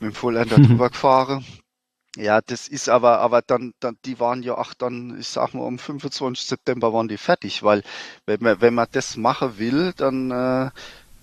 mit 0.00 0.12
dem 0.12 0.14
Vollender 0.14 0.56
drüber 0.56 0.90
gefahren. 0.90 1.44
Ja, 2.16 2.40
das 2.40 2.68
ist 2.68 2.88
aber, 2.88 3.18
aber 3.18 3.42
dann, 3.42 3.74
dann, 3.80 3.98
die 4.04 4.20
waren 4.20 4.42
ja 4.44 4.56
auch 4.56 4.72
dann, 4.72 5.18
ich 5.18 5.28
sag 5.28 5.52
mal, 5.52 5.66
am 5.66 5.78
25. 5.80 6.46
September 6.46 6.92
waren 6.92 7.08
die 7.08 7.18
fertig, 7.18 7.64
weil 7.64 7.82
wenn 8.24 8.40
man, 8.40 8.60
wenn 8.60 8.74
man 8.74 8.86
das 8.92 9.16
machen 9.16 9.58
will, 9.58 9.92
dann 9.96 10.30
äh, 10.30 10.70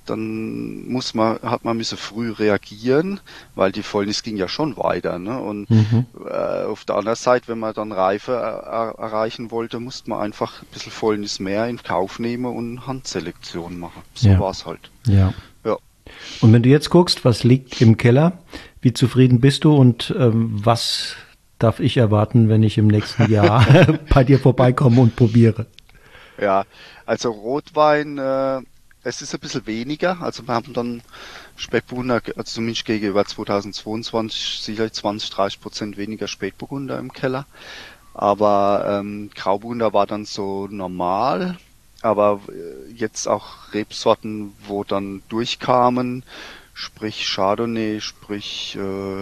dann 0.06 0.88
muss 0.88 1.14
man, 1.14 1.40
hat 1.42 1.64
man 1.64 1.78
müssen 1.78 1.98
früh 1.98 2.32
reagieren, 2.32 3.20
weil 3.56 3.72
die 3.72 3.84
Fäulnis 3.84 4.24
ging 4.24 4.38
ja 4.38 4.48
schon 4.48 4.78
weiter. 4.78 5.20
Ne? 5.20 5.40
Und 5.40 5.70
mhm. 5.70 6.06
äh, 6.26 6.64
auf 6.66 6.86
der 6.86 6.96
anderen 6.96 7.16
Seite, 7.16 7.48
wenn 7.48 7.60
man 7.60 7.74
dann 7.74 7.92
Reife 7.92 8.34
er, 8.34 8.96
erreichen 8.98 9.52
wollte, 9.52 9.80
musste 9.80 10.10
man 10.10 10.22
einfach 10.22 10.62
ein 10.64 10.68
bisschen 10.74 10.92
Fäulnis 10.92 11.40
mehr 11.40 11.68
in 11.68 11.82
Kauf 11.82 12.20
nehmen 12.20 12.46
und 12.46 12.88
Handselektion 12.88 13.80
machen. 13.80 14.02
So 14.16 14.30
ja. 14.30 14.50
es 14.50 14.66
halt. 14.66 14.90
Ja. 15.06 15.34
ja. 15.64 15.78
Und 16.42 16.52
wenn 16.54 16.64
du 16.64 16.70
jetzt 16.70 16.90
guckst, 16.90 17.24
was 17.24 17.44
liegt 17.44 17.82
im 17.82 17.98
Keller, 17.98 18.40
wie 18.82 18.94
zufrieden 18.94 19.40
bist 19.40 19.64
du 19.64 19.76
und 19.76 20.14
ähm, 20.18 20.52
was 20.54 21.16
darf 21.60 21.80
ich 21.80 21.98
erwarten, 21.98 22.50
wenn 22.50 22.64
ich 22.64 22.78
im 22.78 22.88
nächsten 22.88 23.32
Jahr 23.32 23.66
bei 24.10 24.24
dir 24.24 24.40
vorbeikomme 24.40 25.00
und 25.00 25.16
probiere? 25.16 25.68
Ja, 26.40 26.66
also 27.06 27.30
Rotwein 27.30 28.18
äh, 28.18 28.62
es 29.04 29.22
ist 29.22 29.34
ein 29.34 29.40
bisschen 29.40 29.66
weniger. 29.66 30.22
Also 30.22 30.48
wir 30.48 30.54
haben 30.54 30.74
dann 30.74 31.02
Spätburgunder, 31.56 32.22
also 32.36 32.44
zumindest 32.44 32.86
gegenüber 32.86 33.26
2022 33.26 34.60
sicherlich 34.62 34.94
20, 34.94 35.30
30 35.30 35.62
Prozent 35.62 35.98
weniger 35.98 36.28
Spätburgunder 36.28 37.00
im 37.00 37.12
Keller. 37.12 37.46
Aber 38.14 38.86
ähm, 38.88 39.32
Grauburgunder 39.34 39.94
war 39.94 40.06
dann 40.06 40.26
so 40.26 40.68
normal. 40.68 41.58
Aber 42.02 42.42
äh, 42.50 42.92
jetzt 42.94 43.28
auch 43.28 43.74
Rebsorten, 43.74 44.54
wo 44.68 44.84
dann 44.84 45.22
durchkamen, 45.30 46.24
sprich 46.82 47.28
Chardonnay, 47.28 48.02
sprich 48.02 48.76
äh, 48.76 48.80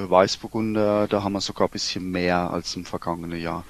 Weißburgunder, 0.10 1.10
da 1.10 1.24
haben 1.24 1.34
wir 1.34 1.42
sogar 1.42 1.68
ein 1.68 1.72
bisschen 1.72 2.10
mehr 2.10 2.52
als 2.52 2.74
im 2.78 2.86
vergangenen 2.86 3.40
Jahr. 3.40 3.66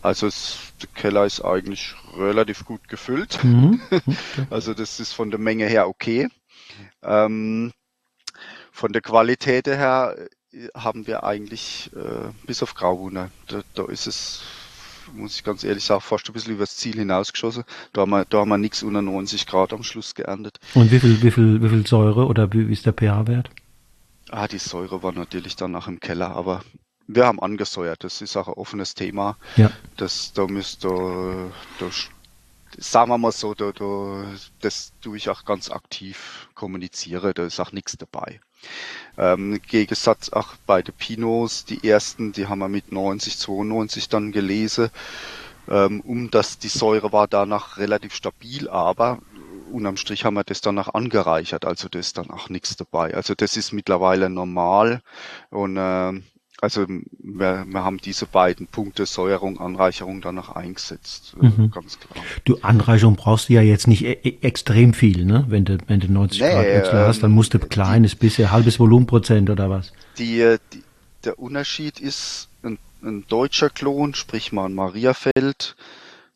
Also 0.00 0.26
es, 0.26 0.56
der 0.80 0.88
Keller 0.88 1.26
ist 1.26 1.42
eigentlich 1.44 1.94
relativ 2.16 2.64
gut 2.64 2.88
gefüllt. 2.88 3.44
Mhm. 3.44 3.82
also 4.50 4.72
das 4.72 4.98
ist 4.98 5.12
von 5.12 5.30
der 5.30 5.38
Menge 5.38 5.66
her 5.66 5.88
okay. 5.88 6.28
Ähm, 7.02 7.72
von 8.72 8.92
der 8.94 9.02
Qualität 9.02 9.66
her 9.66 10.16
äh, 10.50 10.68
haben 10.74 11.06
wir 11.06 11.24
eigentlich 11.24 11.90
äh, 11.94 12.32
bis 12.46 12.62
auf 12.62 12.74
Grauwunder, 12.74 13.30
da, 13.48 13.60
da 13.74 13.84
ist 13.84 14.06
es 14.06 14.42
muss 15.12 15.36
ich 15.36 15.44
ganz 15.44 15.64
ehrlich 15.64 15.84
sagen, 15.84 16.00
fast 16.00 16.28
ein 16.28 16.32
bisschen 16.32 16.54
übers 16.54 16.76
Ziel 16.76 16.94
hinausgeschossen. 16.96 17.64
Da 17.92 18.02
haben 18.02 18.10
wir, 18.10 18.24
da 18.24 18.38
haben 18.38 18.48
wir 18.48 18.58
nichts 18.58 18.82
unter 18.82 19.02
90 19.02 19.46
Grad 19.46 19.72
am 19.72 19.82
Schluss 19.82 20.14
geerntet. 20.14 20.58
Und 20.74 20.90
wie 20.90 21.00
viel, 21.00 21.22
wie 21.22 21.30
viel, 21.30 21.62
wie 21.62 21.68
viel 21.68 21.86
Säure 21.86 22.26
oder 22.26 22.52
wie, 22.52 22.72
ist 22.72 22.86
der 22.86 22.92
pH-Wert? 22.92 23.50
Ah, 24.30 24.48
die 24.48 24.58
Säure 24.58 25.02
war 25.02 25.12
natürlich 25.12 25.56
dann 25.56 25.72
nach 25.72 25.86
im 25.86 26.00
Keller, 26.00 26.34
aber 26.34 26.62
wir 27.06 27.26
haben 27.26 27.40
angesäuert. 27.40 28.04
Das 28.04 28.20
ist 28.20 28.36
auch 28.36 28.48
ein 28.48 28.54
offenes 28.54 28.94
Thema. 28.94 29.36
Ja. 29.56 29.70
Das, 29.96 30.32
da 30.32 30.46
müsste, 30.46 30.88
da, 31.78 31.86
sagen 32.78 33.10
wir 33.10 33.18
mal 33.18 33.32
so, 33.32 33.54
da, 33.54 33.72
da, 33.72 34.24
das 34.60 34.92
tue 35.00 35.16
ich 35.16 35.28
auch 35.28 35.44
ganz 35.44 35.70
aktiv 35.70 36.48
kommuniziere. 36.54 37.34
Da 37.34 37.44
ist 37.44 37.60
auch 37.60 37.72
nichts 37.72 37.96
dabei. 37.98 38.40
Ähm, 39.16 39.60
Gegensatz 39.66 40.30
auch 40.30 40.54
bei 40.66 40.82
den 40.82 40.94
Pinots, 40.94 41.64
die 41.64 41.88
ersten, 41.88 42.32
die 42.32 42.46
haben 42.46 42.58
wir 42.58 42.68
mit 42.68 42.92
90, 42.92 43.38
92 43.38 44.08
dann 44.08 44.32
gelesen. 44.32 44.90
Ähm, 45.68 46.00
um 46.00 46.30
das, 46.30 46.58
die 46.58 46.68
Säure 46.68 47.12
war 47.12 47.28
danach 47.28 47.78
relativ 47.78 48.14
stabil, 48.14 48.68
aber 48.68 49.20
unterm 49.70 49.96
Strich 49.96 50.24
haben 50.24 50.34
wir 50.34 50.44
das 50.44 50.60
danach 50.60 50.94
angereichert, 50.94 51.64
also 51.64 51.88
da 51.88 51.98
ist 51.98 52.18
dann 52.18 52.30
auch 52.30 52.48
nichts 52.48 52.76
dabei. 52.76 53.14
Also 53.14 53.34
das 53.34 53.56
ist 53.56 53.72
mittlerweile 53.72 54.30
normal 54.30 55.00
und 55.50 55.76
äh, 55.76 56.12
also 56.64 56.86
wir, 56.88 57.66
wir 57.68 57.84
haben 57.84 57.98
diese 57.98 58.24
beiden 58.24 58.66
Punkte 58.66 59.04
Säuerung, 59.04 59.60
Anreicherung 59.60 60.22
danach 60.22 60.48
eingesetzt, 60.48 61.36
äh, 61.38 61.44
mhm. 61.44 61.70
ganz 61.70 62.00
klar. 62.00 62.24
Du 62.44 62.58
Anreicherung 62.62 63.16
brauchst 63.16 63.50
du 63.50 63.52
ja 63.52 63.60
jetzt 63.60 63.86
nicht 63.86 64.02
e, 64.02 64.12
e 64.12 64.38
extrem 64.40 64.94
viel, 64.94 65.26
ne? 65.26 65.44
Wenn 65.48 65.66
du 65.66 65.76
wenn 65.88 66.00
du 66.00 66.10
90 66.10 66.40
nee, 66.40 66.48
Grad 66.48 66.64
Wechsel 66.64 66.94
ähm, 66.94 67.06
hast, 67.06 67.22
dann 67.22 67.32
musst 67.32 67.52
du 67.52 67.58
kleines 67.58 68.14
bisschen 68.14 68.50
halbes 68.50 68.80
Volumenprozent 68.80 69.50
oder 69.50 69.68
was? 69.68 69.92
Die, 70.16 70.56
die, 70.72 70.82
der 71.24 71.38
Unterschied 71.38 72.00
ist 72.00 72.48
ein, 72.62 72.78
ein 73.02 73.26
deutscher 73.28 73.68
Klon, 73.68 74.14
sprich 74.14 74.50
mal 74.50 74.64
ein 74.64 74.74
Mariafeld, 74.74 75.76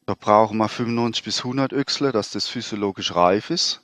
da 0.04 0.14
brauchen 0.14 0.58
wir 0.58 0.68
95 0.68 1.24
bis 1.24 1.38
100 1.38 1.72
Öchsle, 1.72 2.12
dass 2.12 2.32
das 2.32 2.48
physiologisch 2.48 3.14
reif 3.14 3.48
ist. 3.48 3.80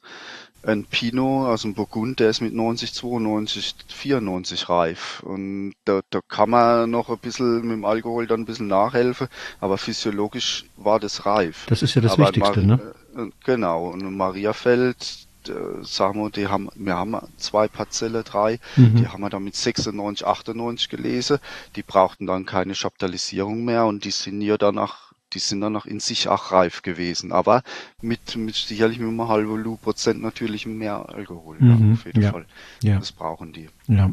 Ein 0.66 0.85
Pinot 0.85 1.48
aus 1.48 1.62
dem 1.62 1.74
Burgund, 1.74 2.20
der 2.20 2.31
ist 2.31 2.40
mit 2.40 2.55
90, 2.55 2.92
92, 2.94 3.74
94 3.88 4.68
reif. 4.68 5.22
Und 5.24 5.74
da, 5.85 6.00
da 6.11 6.20
kann 6.27 6.50
man 6.50 6.90
noch 6.90 7.11
ein 7.11 7.18
bisschen 7.18 7.62
mit 7.62 7.72
dem 7.72 7.85
Alkohol 7.85 8.27
dann 8.27 8.40
ein 8.40 8.46
bisschen 8.46 8.68
nachhelfen, 8.68 9.29
aber 9.61 9.79
physiologisch 9.79 10.64
war 10.77 11.00
das 11.00 11.27
reif. 11.27 11.66
Das 11.68 11.83
ist 11.83 11.94
ja 11.94 12.00
das 12.00 12.12
aber 12.12 12.29
Wichtigste, 12.29 12.62
Mar 12.62 12.77
ne? 12.77 12.94
Äh, 13.16 13.31
genau. 13.44 13.88
Und 13.88 14.16
Mariafeld, 14.16 15.27
äh, 15.48 15.53
sagen 15.83 16.20
wir, 16.20 16.31
die 16.31 16.48
haben, 16.48 16.68
wir 16.74 16.94
haben 16.94 17.16
zwei 17.37 17.68
Parzelle, 17.68 18.22
drei, 18.22 18.59
mhm. 18.77 18.96
die 18.96 19.09
haben 19.09 19.20
wir 19.20 19.31
dann 19.31 19.44
mit 19.44 19.57
96, 19.57 20.27
98 20.27 20.88
gelesen. 20.88 21.38
Die 21.77 21.83
brauchten 21.83 22.27
dann 22.27 22.46
keine 22.46 22.74
Chaptalisierung 22.74 23.64
mehr 23.64 23.87
und 23.87 24.05
die 24.05 24.11
sind 24.11 24.40
ja 24.40 24.57
danach 24.57 25.13
die 25.35 25.40
sind 25.40 25.61
dann 25.61 25.73
noch 25.73 25.87
in 25.87 26.01
sich 26.01 26.29
auch 26.29 26.53
reif 26.53 26.83
gewesen, 26.83 27.33
aber 27.33 27.62
mit, 28.01 28.37
mit 28.37 28.55
sicherlich 28.55 28.99
mit 28.99 29.09
einem 29.09 29.29
halben 29.29 29.57
Lu 29.62 29.77
Prozent 29.77 30.23
natürlich 30.23 30.66
mehr 30.66 31.09
Alkohol. 31.09 31.57
Mhm, 31.59 31.68
ja, 31.68 31.92
auf 31.92 32.07
jeden 32.07 32.23
ja, 32.23 32.31
Fall. 32.33 32.47
Ja. 32.83 32.99
Das 32.99 33.12
brauchen 33.12 33.53
die. 33.53 33.68
Ja. 33.88 34.11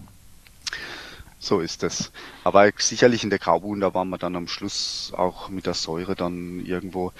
So 1.39 1.59
ist 1.59 1.83
es. 1.83 2.11
Aber 2.43 2.69
sicherlich 2.77 3.23
in 3.23 3.31
der 3.31 3.39
Graubuhn, 3.39 3.79
da 3.79 3.93
waren 3.93 4.09
wir 4.09 4.19
dann 4.19 4.35
am 4.35 4.47
Schluss 4.47 5.11
auch 5.15 5.49
mit 5.49 5.65
der 5.65 5.73
Säure 5.73 6.15
dann 6.15 6.63
irgendwo 6.65 7.11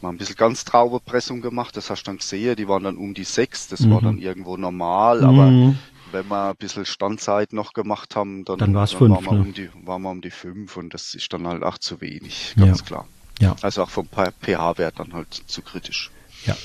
mal 0.00 0.10
ein 0.10 0.16
bisschen 0.16 0.36
ganz 0.36 0.64
Traubepressung 0.64 1.42
gemacht. 1.42 1.76
Das 1.76 1.90
hast 1.90 2.04
du 2.04 2.06
dann 2.06 2.18
gesehen. 2.18 2.56
Die 2.56 2.66
waren 2.66 2.84
dann 2.84 2.96
um 2.96 3.12
die 3.12 3.24
sechs. 3.24 3.68
Das 3.68 3.80
mhm. 3.80 3.90
war 3.90 4.00
dann 4.00 4.18
irgendwo 4.18 4.56
normal. 4.56 5.22
Aber 5.22 5.50
mhm. 5.50 5.78
wenn 6.12 6.28
wir 6.28 6.50
ein 6.50 6.56
bisschen 6.56 6.86
Standzeit 6.86 7.52
noch 7.52 7.74
gemacht 7.74 8.16
haben, 8.16 8.46
dann, 8.46 8.58
dann, 8.58 8.72
dann 8.72 8.86
fünf, 8.86 9.10
waren, 9.10 9.24
wir 9.24 9.32
ne? 9.32 9.40
um 9.40 9.52
die, 9.52 9.70
waren 9.84 10.02
wir 10.02 10.10
um 10.10 10.20
die 10.22 10.30
fünf 10.30 10.76
und 10.78 10.94
das 10.94 11.14
ist 11.14 11.30
dann 11.32 11.46
halt 11.46 11.62
auch 11.62 11.76
zu 11.76 12.00
wenig, 12.00 12.54
ganz 12.56 12.80
ja. 12.80 12.86
klar. 12.86 13.08
Ja. 13.38 13.56
Also 13.62 13.82
auch 13.82 13.90
vom 13.90 14.08
pH-Wert 14.08 14.98
dann 14.98 15.12
halt 15.12 15.42
zu 15.46 15.62
kritisch. 15.62 16.10
Ja. 16.44 16.56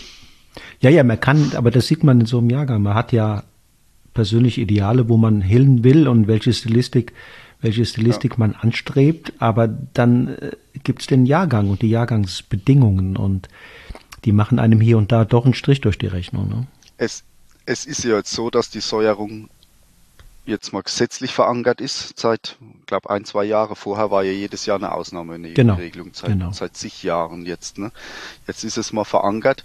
Ja, 0.80 0.90
ja, 0.90 1.04
man 1.04 1.20
kann, 1.20 1.54
aber 1.56 1.72
das 1.72 1.88
sieht 1.88 2.04
man 2.04 2.22
in 2.22 2.26
so 2.26 2.40
einem 2.40 2.50
Jahrgang. 2.50 2.82
Man 2.84 2.94
hat 2.94 3.12
ja 3.12 3.44
persönliche 4.14 4.62
Ideale, 4.62 5.10
wo 5.10 5.18
man 5.18 5.42
hin 5.42 5.84
will 5.84 6.08
und 6.08 6.28
welche 6.28 6.54
Stilistik, 6.54 7.14
welche 7.62 7.86
Stilistik 7.86 8.34
ja. 8.34 8.40
man 8.40 8.54
anstrebt, 8.54 9.34
aber 9.40 9.68
dann 9.68 10.28
äh, 10.28 10.52
gibt's 10.84 11.08
den 11.08 11.26
Jahrgang 11.26 11.70
und 11.70 11.82
die 11.82 11.90
Jahrgangsbedingungen 11.90 13.18
und 13.18 13.50
die 14.26 14.32
machen 14.32 14.60
einem 14.60 14.80
hier 14.80 14.98
und 14.98 15.12
da 15.12 15.26
doch 15.26 15.46
einen 15.46 15.54
Strich 15.54 15.82
durch 15.82 15.98
die 15.98 16.08
Rechnung. 16.08 16.48
Ne? 16.48 16.68
Es, 16.98 17.24
es 17.66 17.86
ist 17.86 18.04
ja 18.04 18.18
jetzt 18.18 18.32
so, 18.32 18.50
dass 18.50 18.70
die 18.70 18.80
Säuerung 18.80 19.50
jetzt 20.46 20.74
mal 20.74 20.84
gesetzlich 20.84 21.34
verankert 21.34 21.82
ist, 21.82 22.20
seit, 22.20 22.58
glaube 22.86 23.10
ein, 23.10 23.26
zwei 23.26 23.44
Jahre. 23.46 23.76
Vorher 23.76 24.12
war 24.12 24.24
ja 24.24 24.32
jedes 24.32 24.66
Jahr 24.66 24.78
eine 24.78 24.92
Ausnahme, 24.92 25.36
eine 25.36 25.54
genau. 25.54 25.76
Regelung, 25.76 26.12
seit, 26.14 26.32
genau. 26.32 26.52
seit 26.52 26.76
zig 26.76 27.04
Jahren 27.04 27.46
jetzt. 27.46 27.78
Ne? 27.78 27.92
Jetzt 28.48 28.64
ist 28.64 28.78
es 28.78 28.94
mal 28.94 29.06
verankert 29.06 29.64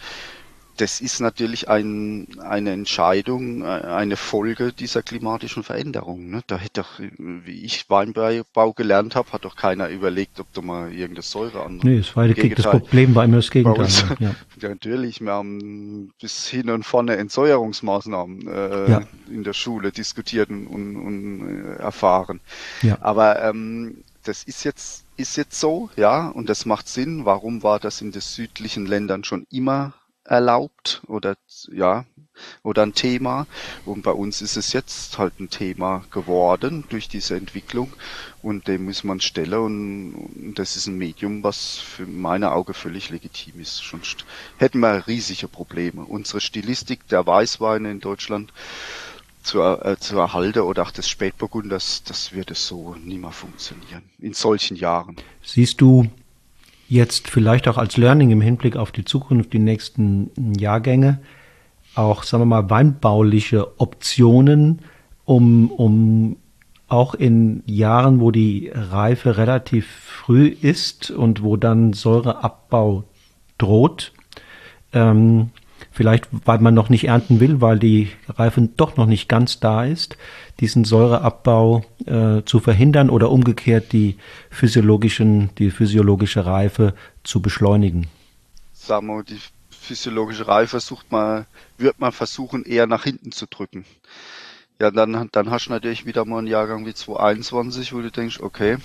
das 0.78 1.00
ist 1.00 1.20
natürlich 1.20 1.68
ein, 1.68 2.28
eine 2.40 2.70
Entscheidung, 2.70 3.62
äh, 3.62 3.66
eine 3.66 4.16
Folge 4.16 4.72
dieser 4.72 5.02
klimatischen 5.02 5.62
Veränderung. 5.62 6.30
Ne? 6.30 6.42
Da 6.46 6.56
hätte 6.56 6.82
doch, 6.82 7.00
wie 7.18 7.64
ich 7.64 7.90
Weinbau 7.90 8.72
gelernt 8.72 9.16
habe, 9.16 9.32
hat 9.32 9.44
doch 9.44 9.56
keiner 9.56 9.88
überlegt, 9.88 10.40
ob 10.40 10.52
da 10.52 10.62
mal 10.62 10.92
irgendeine 10.92 11.22
Säure 11.22 11.64
an. 11.64 11.80
Nee, 11.82 11.98
das, 11.98 12.14
war 12.16 12.28
das 12.28 12.64
Problem 12.64 13.14
war 13.14 13.24
immer 13.24 13.36
das 13.36 13.50
Gegenteil. 13.50 13.84
Uns, 13.84 14.04
ja. 14.20 14.34
ja. 14.60 14.68
natürlich, 14.68 15.20
wir 15.20 15.32
haben 15.32 16.12
bis 16.20 16.46
hin 16.46 16.70
und 16.70 16.84
vorne 16.84 17.16
Entsäuerungsmaßnahmen 17.16 18.46
äh, 18.46 18.90
ja. 18.90 19.02
in 19.30 19.42
der 19.42 19.54
Schule 19.54 19.90
diskutiert 19.90 20.50
und, 20.50 20.66
und 20.68 21.64
äh, 21.64 21.82
erfahren. 21.82 22.40
Ja. 22.82 22.98
Aber 23.00 23.42
ähm, 23.42 24.04
das 24.24 24.44
ist 24.44 24.64
jetzt 24.64 25.04
ist 25.16 25.36
jetzt 25.36 25.58
so, 25.58 25.90
ja, 25.96 26.28
und 26.28 26.48
das 26.48 26.64
macht 26.64 26.86
Sinn. 26.86 27.24
Warum 27.24 27.64
war 27.64 27.80
das 27.80 28.00
in 28.00 28.12
den 28.12 28.20
südlichen 28.20 28.86
Ländern 28.86 29.24
schon 29.24 29.46
immer 29.50 29.94
erlaubt 30.28 31.02
oder 31.06 31.36
ja 31.72 32.04
oder 32.62 32.82
ein 32.82 32.94
Thema 32.94 33.46
und 33.84 34.02
bei 34.02 34.12
uns 34.12 34.42
ist 34.42 34.56
es 34.56 34.72
jetzt 34.72 35.18
halt 35.18 35.40
ein 35.40 35.50
Thema 35.50 36.04
geworden 36.10 36.84
durch 36.88 37.08
diese 37.08 37.36
Entwicklung 37.36 37.92
und 38.42 38.68
dem 38.68 38.84
muss 38.84 39.04
man 39.04 39.20
stellen 39.20 39.58
und, 39.58 40.14
und 40.14 40.58
das 40.58 40.76
ist 40.76 40.86
ein 40.86 40.98
Medium, 40.98 41.42
was 41.42 41.78
für 41.78 42.06
meine 42.06 42.52
Augen 42.52 42.74
völlig 42.74 43.10
legitim 43.10 43.60
ist. 43.60 43.78
Sonst 43.78 44.24
hätten 44.58 44.80
wir 44.80 45.06
riesige 45.06 45.48
Probleme. 45.48 46.04
Unsere 46.04 46.40
Stilistik 46.40 47.08
der 47.08 47.26
Weißweine 47.26 47.90
in 47.90 48.00
Deutschland 48.00 48.52
zu, 49.42 49.60
äh, 49.62 49.96
zu 49.98 50.18
erhalten 50.18 50.60
oder 50.60 50.82
auch 50.82 50.90
des 50.90 51.08
Spätburgunders, 51.08 52.02
das 52.04 52.32
würde 52.32 52.54
so 52.54 52.94
nie 52.96 53.18
mehr 53.18 53.32
funktionieren 53.32 54.02
in 54.18 54.34
solchen 54.34 54.76
Jahren. 54.76 55.16
Siehst 55.42 55.80
du 55.80 56.08
jetzt 56.88 57.28
vielleicht 57.28 57.68
auch 57.68 57.78
als 57.78 57.96
Learning 57.96 58.30
im 58.30 58.40
Hinblick 58.40 58.76
auf 58.76 58.92
die 58.92 59.04
Zukunft, 59.04 59.52
die 59.52 59.58
nächsten 59.58 60.30
Jahrgänge, 60.58 61.20
auch, 61.94 62.22
sagen 62.22 62.42
wir 62.42 62.46
mal, 62.46 62.70
weinbauliche 62.70 63.80
Optionen, 63.80 64.80
um, 65.24 65.70
um 65.70 66.36
auch 66.88 67.14
in 67.14 67.62
Jahren, 67.66 68.20
wo 68.20 68.30
die 68.30 68.70
Reife 68.72 69.36
relativ 69.36 69.86
früh 69.86 70.46
ist 70.46 71.10
und 71.10 71.42
wo 71.42 71.56
dann 71.56 71.92
Säureabbau 71.92 73.04
droht, 73.58 74.12
ähm, 74.92 75.50
vielleicht 75.98 76.28
weil 76.30 76.60
man 76.60 76.74
noch 76.74 76.90
nicht 76.90 77.08
ernten 77.08 77.40
will, 77.40 77.60
weil 77.60 77.80
die 77.80 78.12
Reife 78.28 78.60
doch 78.76 78.96
noch 78.96 79.06
nicht 79.06 79.28
ganz 79.28 79.58
da 79.58 79.84
ist, 79.84 80.16
diesen 80.60 80.84
Säureabbau 80.84 81.84
äh, 82.06 82.44
zu 82.44 82.60
verhindern 82.60 83.10
oder 83.10 83.32
umgekehrt 83.32 83.92
die 83.92 84.16
physiologischen, 84.48 85.50
die 85.58 85.72
physiologische 85.72 86.46
Reife 86.46 86.94
zu 87.24 87.42
beschleunigen? 87.42 88.06
Sagen 88.72 89.08
wir, 89.08 89.24
die 89.24 89.40
physiologische 89.70 90.46
Reife 90.46 90.78
sucht 90.78 91.10
man, 91.10 91.46
wird 91.78 91.98
man 91.98 92.12
versuchen, 92.12 92.64
eher 92.64 92.86
nach 92.86 93.02
hinten 93.02 93.32
zu 93.32 93.46
drücken. 93.46 93.84
Ja, 94.80 94.92
dann, 94.92 95.28
dann 95.32 95.50
hast 95.50 95.66
du 95.66 95.72
natürlich 95.72 96.06
wieder 96.06 96.24
mal 96.24 96.38
einen 96.38 96.46
Jahrgang 96.46 96.86
wie 96.86 96.94
2021, 96.94 97.92
wo 97.92 98.00
du 98.02 98.12
denkst, 98.12 98.38
okay, 98.40 98.76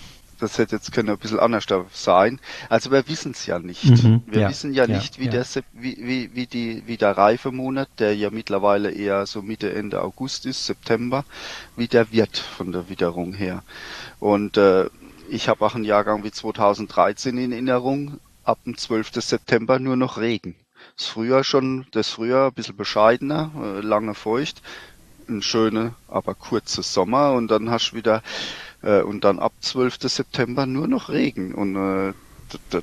das 0.43 0.57
hätte 0.57 0.75
jetzt 0.75 0.91
können 0.91 1.09
ein 1.09 1.17
bisschen 1.17 1.39
anders 1.39 1.65
sein. 1.93 2.39
Also 2.69 2.91
wir 2.91 3.07
wissen 3.07 3.31
es 3.31 3.45
ja 3.45 3.59
nicht. 3.59 3.85
Mhm, 3.85 4.23
wir 4.27 4.41
ja, 4.41 4.49
wissen 4.49 4.73
ja, 4.73 4.85
ja 4.85 4.97
nicht, 4.97 5.19
wie, 5.19 5.25
ja. 5.25 5.31
Der, 5.31 5.45
wie, 5.71 5.97
wie, 5.99 6.35
wie, 6.35 6.45
die, 6.45 6.83
wie 6.85 6.97
der 6.97 7.17
Reifemonat, 7.17 7.89
der 7.99 8.15
ja 8.15 8.29
mittlerweile 8.29 8.91
eher 8.91 9.25
so 9.25 9.41
Mitte, 9.41 9.73
Ende 9.73 10.01
August 10.01 10.45
ist, 10.45 10.65
September, 10.65 11.23
wie 11.77 11.87
der 11.87 12.11
wird 12.11 12.37
von 12.37 12.71
der 12.71 12.89
Witterung 12.89 13.33
her. 13.33 13.63
Und 14.19 14.57
äh, 14.57 14.89
ich 15.29 15.47
habe 15.47 15.65
auch 15.65 15.75
einen 15.75 15.85
Jahrgang 15.85 16.23
wie 16.23 16.31
2013 16.31 17.37
in 17.37 17.51
Erinnerung, 17.53 18.19
ab 18.43 18.59
dem 18.65 18.77
12. 18.77 19.11
September 19.21 19.79
nur 19.79 19.95
noch 19.95 20.17
Regen. 20.17 20.55
Das 20.97 21.07
Frühjahr 21.07 21.45
schon, 21.45 21.87
das 21.91 22.09
Frühjahr 22.09 22.47
ein 22.47 22.53
bisschen 22.53 22.75
bescheidener, 22.75 23.51
äh, 23.55 23.79
lange 23.79 24.13
feucht, 24.13 24.61
ein 25.29 25.41
schöner, 25.41 25.93
aber 26.09 26.35
kurzer 26.35 26.83
Sommer 26.83 27.31
und 27.31 27.47
dann 27.47 27.71
hast 27.71 27.91
du 27.91 27.95
wieder 27.95 28.21
äh, 28.83 29.01
und 29.01 29.23
dann 29.23 29.39
ab 29.39 29.53
12. 29.61 29.97
September 30.01 30.65
nur 30.65 30.87
noch 30.87 31.09
Regen. 31.09 31.53
Und 31.53 31.75
äh, 31.75 32.13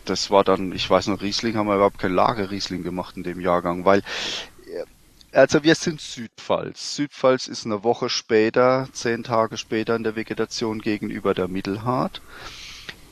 das 0.04 0.30
war 0.30 0.42
dann, 0.42 0.72
ich 0.72 0.88
weiß 0.88 1.06
noch, 1.08 1.22
Riesling 1.22 1.56
haben 1.56 1.68
wir 1.68 1.76
überhaupt 1.76 1.98
kein 1.98 2.12
Lager-Riesling 2.12 2.82
gemacht 2.82 3.16
in 3.16 3.22
dem 3.22 3.40
Jahrgang, 3.40 3.84
weil 3.84 4.00
äh, 4.00 4.84
also 5.32 5.62
wir 5.62 5.76
sind 5.76 6.00
Südpfalz. 6.00 6.96
Südpfalz 6.96 7.46
ist 7.46 7.64
eine 7.64 7.84
Woche 7.84 8.08
später, 8.08 8.88
zehn 8.92 9.22
Tage 9.22 9.56
später 9.58 9.94
in 9.94 10.02
der 10.02 10.16
Vegetation 10.16 10.80
gegenüber 10.80 11.34
der 11.34 11.46
Mittelhart. 11.46 12.20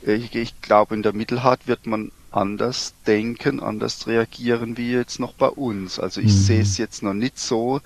Ich, 0.01 0.35
ich 0.35 0.61
glaube, 0.61 0.95
in 0.95 1.03
der 1.03 1.13
Mittelhart 1.13 1.67
wird 1.67 1.85
man 1.85 2.11
anders 2.31 2.93
denken, 3.07 3.59
anders 3.59 4.07
reagieren 4.07 4.77
wie 4.77 4.91
jetzt 4.91 5.19
noch 5.19 5.33
bei 5.33 5.47
uns. 5.47 5.99
Also 5.99 6.19
ich 6.19 6.27
mhm. 6.27 6.39
sehe 6.39 6.61
es 6.61 6.77
jetzt 6.77 7.03
noch 7.03 7.13
nicht 7.13 7.39
so, 7.39 7.81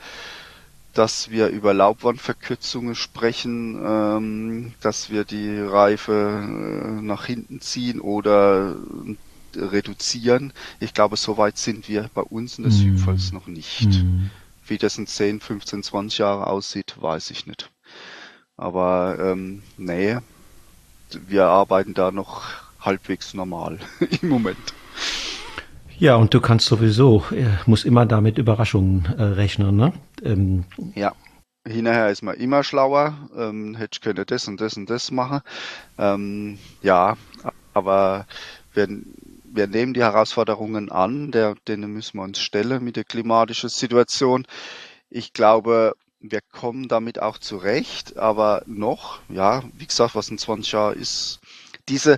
dass 0.94 1.32
wir 1.32 1.48
über 1.48 1.74
Laubwandverkürzungen 1.74 2.96
sprechen, 2.96 3.82
ähm, 3.84 4.74
dass 4.82 5.10
wir 5.10 5.26
die 5.26 5.60
Reife 5.60 6.44
äh, 6.44 7.02
nach 7.02 7.26
hinten 7.26 7.62
ziehen 7.62 8.00
oder 8.00 8.76
äh, 9.56 9.60
reduzieren. 9.60 10.54
Ich 10.80 10.94
glaube, 10.94 11.18
so 11.18 11.38
weit 11.38 11.58
sind 11.58 11.88
wir 11.88 12.10
bei 12.14 12.22
uns 12.22 12.58
in 12.58 12.66
der 12.66 12.74
mm. 12.74 12.76
Südpfalz 12.76 13.32
noch 13.32 13.48
nicht. 13.48 13.88
Mm. 13.88 14.30
Wie 14.66 14.78
das 14.78 14.98
in 14.98 15.08
10, 15.08 15.42
15, 15.42 15.84
20 15.84 16.20
Jahren 16.20 16.44
aussieht, 16.44 16.96
weiß 17.00 17.32
ich 17.32 17.48
nicht. 17.48 17.72
Aber 18.56 19.18
ähm, 19.20 19.64
nee, 19.78 20.18
wir 21.28 21.46
arbeiten 21.46 21.94
da 21.94 22.12
noch 22.12 22.44
halbwegs 22.80 23.34
normal 23.34 23.80
im 24.22 24.30
Moment. 24.30 24.74
Ja, 26.04 26.18
und 26.18 26.34
du 26.34 26.42
kannst 26.42 26.66
sowieso, 26.66 27.24
äh, 27.32 27.48
muss 27.66 27.86
immer 27.86 28.06
da 28.06 28.20
mit 28.20 28.38
Überraschungen 28.38 29.06
äh, 29.18 29.24
rechnen, 29.24 29.78
ne? 29.78 29.94
Ähm, 30.22 30.66
ja. 30.96 31.14
Hinterher 31.66 32.10
ist 32.10 32.24
man 32.24 32.36
immer 32.36 32.66
schlauer, 32.66 33.30
ähm, 33.38 33.76
hätte 33.76 33.92
ich 33.94 34.02
könnte 34.02 34.26
das 34.26 34.46
und 34.50 34.60
das 34.60 34.76
und 34.76 34.90
das 34.90 35.12
machen. 35.12 35.40
Ähm, 35.98 36.58
ja, 36.82 37.16
aber 37.74 38.28
wir, 38.74 38.90
wir 39.46 39.68
nehmen 39.68 39.94
die 39.94 40.02
Herausforderungen 40.02 40.92
an, 40.92 41.32
der, 41.32 41.56
denen 41.70 41.94
müssen 41.94 42.18
wir 42.18 42.24
uns 42.24 42.40
stellen 42.40 42.84
mit 42.84 42.98
der 42.98 43.06
klimatischen 43.06 43.70
Situation. 43.70 44.46
Ich 45.10 45.32
glaube, 45.32 45.94
wir 46.20 46.42
kommen 46.52 46.90
damit 46.90 47.22
auch 47.22 47.38
zurecht, 47.38 48.18
aber 48.18 48.64
noch, 48.66 49.22
ja, 49.30 49.64
wie 49.78 49.88
gesagt, 49.88 50.16
was 50.16 50.28
in 50.28 50.38
20 50.38 50.70
Jahren 50.74 51.00
ist, 51.00 51.40
diese, 51.88 52.18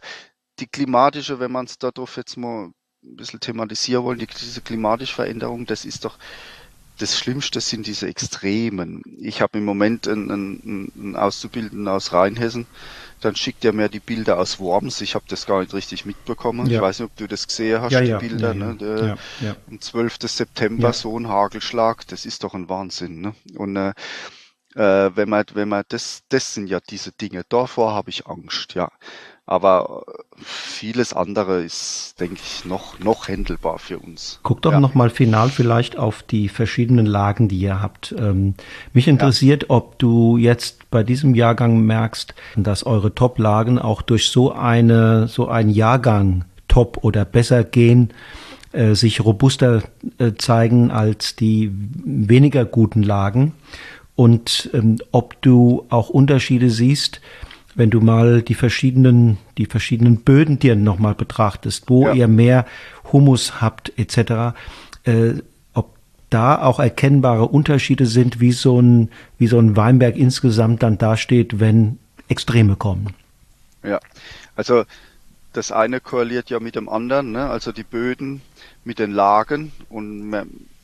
die 0.58 0.65
klimatische, 0.65 1.39
wenn 1.39 1.52
man 1.52 1.65
es 1.65 1.78
darauf 1.78 2.17
jetzt 2.17 2.36
mal 2.36 2.71
ein 3.05 3.15
bisschen 3.15 3.39
thematisieren 3.39 4.03
wollen, 4.03 4.19
die, 4.19 4.27
diese 4.27 4.61
klimatische 4.61 5.15
Veränderung, 5.15 5.65
das 5.65 5.85
ist 5.85 6.05
doch, 6.05 6.17
das 6.97 7.17
Schlimmste 7.17 7.59
sind 7.59 7.87
diese 7.87 8.07
Extremen. 8.07 9.03
Ich 9.19 9.41
habe 9.41 9.57
im 9.57 9.65
Moment 9.65 10.07
einen, 10.07 10.31
einen, 10.31 10.91
einen 10.97 11.15
Auszubildenden 11.15 11.87
aus 11.87 12.13
Rheinhessen, 12.13 12.67
dann 13.21 13.35
schickt 13.35 13.65
er 13.65 13.73
mir 13.73 13.89
die 13.89 13.99
Bilder 13.99 14.39
aus 14.39 14.59
Worms. 14.59 15.01
Ich 15.01 15.15
habe 15.15 15.25
das 15.27 15.45
gar 15.45 15.59
nicht 15.59 15.73
richtig 15.73 16.05
mitbekommen. 16.05 16.67
Ja. 16.67 16.75
Ich 16.75 16.81
weiß 16.81 16.99
nicht, 16.99 17.09
ob 17.09 17.17
du 17.17 17.27
das 17.27 17.47
gesehen 17.47 17.81
hast, 17.81 17.91
ja, 17.91 18.01
die 18.01 18.07
ja, 18.07 18.19
Bilder. 18.19 18.53
Ne? 18.53 18.75
Der, 18.79 19.17
am 19.67 19.81
12. 19.81 20.17
September 20.21 20.93
so 20.93 21.17
ein 21.19 21.27
Hagelschlag, 21.27 22.07
das 22.07 22.25
ist 22.25 22.43
doch 22.43 22.53
ein 22.53 22.69
Wahnsinn. 22.69 23.21
Ne? 23.21 23.35
Und 23.55 23.75
äh, 23.75 23.93
äh, 24.75 25.15
wenn 25.15 25.29
man, 25.29 25.45
wenn 25.53 25.69
man 25.69 25.83
das, 25.87 26.23
das 26.29 26.53
sind 26.53 26.67
ja 26.67 26.79
diese 26.79 27.11
Dinge. 27.11 27.43
Davor 27.49 27.93
habe 27.93 28.09
ich 28.09 28.27
Angst, 28.27 28.73
ja. 28.75 28.89
Aber 29.47 30.03
äh, 30.08 30.41
vieles 30.43 31.13
andere 31.13 31.62
ist, 31.62 32.15
denke 32.19 32.39
ich, 32.43 32.65
noch, 32.65 32.99
noch 32.99 33.27
händelbar 33.27 33.77
für 33.77 33.99
uns. 33.99 34.39
Guck 34.41 34.63
doch 34.63 34.71
ja. 34.71 34.79
nochmal 34.79 35.10
final 35.10 35.49
vielleicht 35.49 35.97
auf 35.97 36.23
die 36.23 36.49
verschiedenen 36.49 37.05
Lagen, 37.05 37.47
die 37.47 37.60
ihr 37.60 37.81
habt. 37.81 38.15
Ähm, 38.17 38.55
mich 38.93 39.08
interessiert, 39.08 39.63
ja. 39.63 39.69
ob 39.69 39.99
du 39.99 40.38
jetzt 40.38 40.89
bei 40.89 41.03
diesem 41.03 41.36
Jahrgang 41.36 41.81
merkst, 41.81 42.34
dass 42.55 42.86
eure 42.86 43.13
Top-Lagen 43.13 43.77
auch 43.77 44.01
durch 44.01 44.29
so 44.29 44.51
eine, 44.51 45.27
so 45.27 45.47
einen 45.47 45.69
Jahrgang 45.69 46.45
top 46.67 47.03
oder 47.03 47.23
besser 47.23 47.63
gehen, 47.63 48.12
äh, 48.71 48.95
sich 48.95 49.23
robuster 49.23 49.84
äh, 50.17 50.34
zeigen 50.38 50.89
als 50.89 51.36
die 51.36 51.71
weniger 52.03 52.65
guten 52.65 53.03
Lagen. 53.03 53.53
Und 54.15 54.69
ähm, 54.73 54.97
ob 55.12 55.41
du 55.41 55.86
auch 55.89 56.10
Unterschiede 56.10 56.69
siehst, 56.69 57.21
wenn 57.75 57.89
du 57.89 57.99
mal 57.99 58.41
die 58.41 58.55
verschiedenen, 58.55 59.38
die 59.57 59.65
verschiedenen 59.65 60.21
Böden 60.21 60.59
dir 60.59 60.75
nochmal 60.75 61.13
betrachtest, 61.13 61.89
wo 61.89 62.07
ja. 62.07 62.13
ihr 62.13 62.27
mehr 62.27 62.65
Humus 63.11 63.61
habt, 63.61 63.91
etc., 63.97 64.55
äh, 65.03 65.33
ob 65.73 65.93
da 66.29 66.61
auch 66.61 66.79
erkennbare 66.79 67.45
Unterschiede 67.45 68.05
sind, 68.05 68.39
wie 68.39 68.53
so 68.53 68.81
ein, 68.81 69.09
wie 69.38 69.47
so 69.47 69.59
ein 69.59 69.75
Weinberg 69.75 70.15
insgesamt 70.15 70.83
dann 70.83 70.97
dasteht, 70.97 71.59
wenn 71.59 71.99
Extreme 72.27 72.75
kommen. 72.75 73.13
Ja, 73.83 73.99
also 74.55 74.85
das 75.53 75.71
eine 75.71 75.99
korreliert 75.99 76.49
ja 76.49 76.59
mit 76.59 76.75
dem 76.75 76.89
anderen, 76.89 77.31
ne? 77.31 77.49
also 77.49 77.71
die 77.71 77.83
Böden 77.83 78.41
mit 78.83 78.99
den 78.99 79.11
Lagen 79.11 79.71
und 79.89 80.33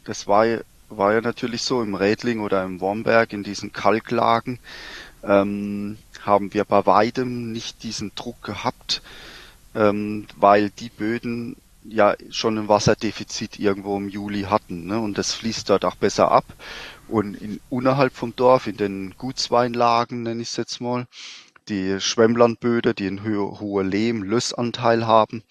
das 0.06 0.28
war, 0.28 0.46
war 0.90 1.14
ja 1.14 1.22
natürlich 1.22 1.64
so 1.64 1.82
im 1.82 1.96
Rädling 1.96 2.40
oder 2.40 2.64
im 2.64 2.80
Wormberg 2.80 3.34
in 3.34 3.44
diesen 3.44 3.74
Kalklagen 3.74 4.60
ähm, 5.24 5.98
haben 6.22 6.54
wir 6.54 6.66
bei 6.66 6.86
weitem 6.86 7.52
nicht 7.52 7.84
diesen 7.84 8.12
Druck 8.16 8.42
gehabt, 8.42 9.02
ähm, 9.76 10.28
weil 10.38 10.70
die 10.70 10.90
Böden 10.90 11.56
ja 11.84 12.16
schon 12.30 12.58
ein 12.58 12.68
Wasserdefizit 12.68 13.60
irgendwo 13.60 13.98
im 13.98 14.10
Juli 14.10 14.44
hatten. 14.44 14.86
Ne? 14.86 15.00
Und 15.00 15.18
das 15.18 15.34
fließt 15.34 15.70
dort 15.70 15.86
auch 15.86 15.96
besser 15.96 16.32
ab. 16.32 16.46
Und 17.08 17.36
in, 17.36 17.60
innerhalb 17.70 18.14
vom 18.14 18.36
Dorf, 18.36 18.68
in 18.68 18.78
den 18.78 19.16
Gutsweinlagen, 19.18 20.24
nenne 20.24 20.42
ich 20.42 20.50
es 20.50 20.58
jetzt 20.58 20.82
mal, 20.82 21.08
die 21.70 22.00
Schwemmlandböden, 22.00 22.96
die 22.96 23.08
einen 23.08 23.24
ho 23.24 23.60
hohen 23.60 23.90
Lehm-Lössanteil 23.90 25.06
haben, 25.06 25.44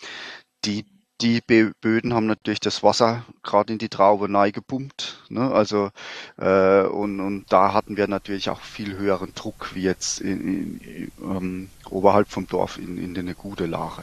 die 0.65 0.85
die 1.21 1.41
Böden 1.41 2.15
haben 2.15 2.27
natürlich 2.27 2.61
das 2.61 2.83
Wasser 2.83 3.25
gerade 3.43 3.73
in 3.73 3.79
die 3.79 3.89
Traube 3.89 4.29
gepumpt. 4.53 5.19
Ne? 5.29 5.51
Also 5.51 5.91
äh, 6.39 6.83
und, 6.83 7.21
und 7.21 7.45
da 7.51 7.75
hatten 7.75 7.97
wir 7.97 8.09
natürlich 8.09 8.49
auch 8.51 8.61
viel 8.61 8.97
höheren 8.97 9.35
Druck 9.35 9.75
wie 9.75 9.83
jetzt 9.83 10.21
in, 10.21 10.81
in, 10.81 11.13
ähm, 11.23 11.71
oberhalb 11.91 12.29
vom 12.29 12.47
Dorf 12.47 12.79
in, 12.79 12.99
in 12.99 13.17
eine 13.17 13.35
gute 13.35 13.67
Lage. 13.67 14.03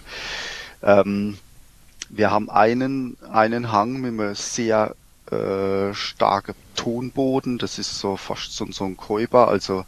Ähm, 0.84 1.38
wir 2.10 2.32
haben 2.32 2.49
einen, 2.49 3.17
einen 3.32 3.71
Hang 3.71 3.93
mit 3.99 4.19
einem 4.19 4.36
sehr 4.36 4.95
äh, 5.32 5.93
starken 5.93 6.56
Tonboden. 6.75 7.58
Das 7.58 7.80
ist 7.80 7.99
so 7.99 8.15
fast 8.15 8.56
so, 8.56 8.65
so 8.71 8.86
ein 8.86 8.95
Käuber. 8.95 9.47
Also 9.47 9.86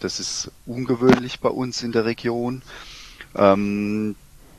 das 0.00 0.20
ist 0.20 0.50
ungewöhnlich 0.66 1.40
bei 1.40 1.48
uns 1.48 1.82
in 1.82 1.92
der 1.92 2.04
Region. 2.04 2.62
Ähm, 3.34 4.16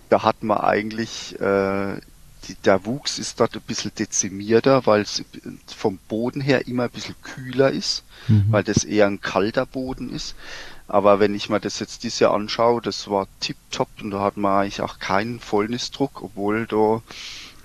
da 0.09 0.23
hat 0.23 0.43
man 0.43 0.59
eigentlich 0.59 1.39
äh, 1.39 1.97
der 2.65 2.85
Wuchs 2.85 3.19
ist 3.19 3.39
dort 3.39 3.55
ein 3.55 3.61
bisschen 3.61 3.91
dezimierter, 3.97 4.85
weil 4.85 5.01
es 5.01 5.23
vom 5.75 5.97
Boden 6.07 6.41
her 6.41 6.67
immer 6.67 6.83
ein 6.83 6.91
bisschen 6.91 7.15
kühler 7.21 7.71
ist, 7.71 8.03
mhm. 8.27 8.45
weil 8.49 8.63
das 8.63 8.83
eher 8.83 9.07
ein 9.07 9.21
kalter 9.21 9.65
Boden 9.65 10.09
ist. 10.09 10.35
Aber 10.87 11.19
wenn 11.19 11.33
ich 11.33 11.49
mir 11.49 11.59
das 11.59 11.79
jetzt 11.79 12.03
dieses 12.03 12.19
Jahr 12.19 12.33
anschaue, 12.33 12.81
das 12.81 13.09
war 13.09 13.27
tipptopp 13.39 13.89
und 14.01 14.11
da 14.11 14.19
hat 14.19 14.37
man 14.37 14.61
eigentlich 14.61 14.81
auch 14.81 14.99
keinen 14.99 15.39
Fäulnisdruck, 15.39 16.21
obwohl 16.21 16.67
da 16.67 17.01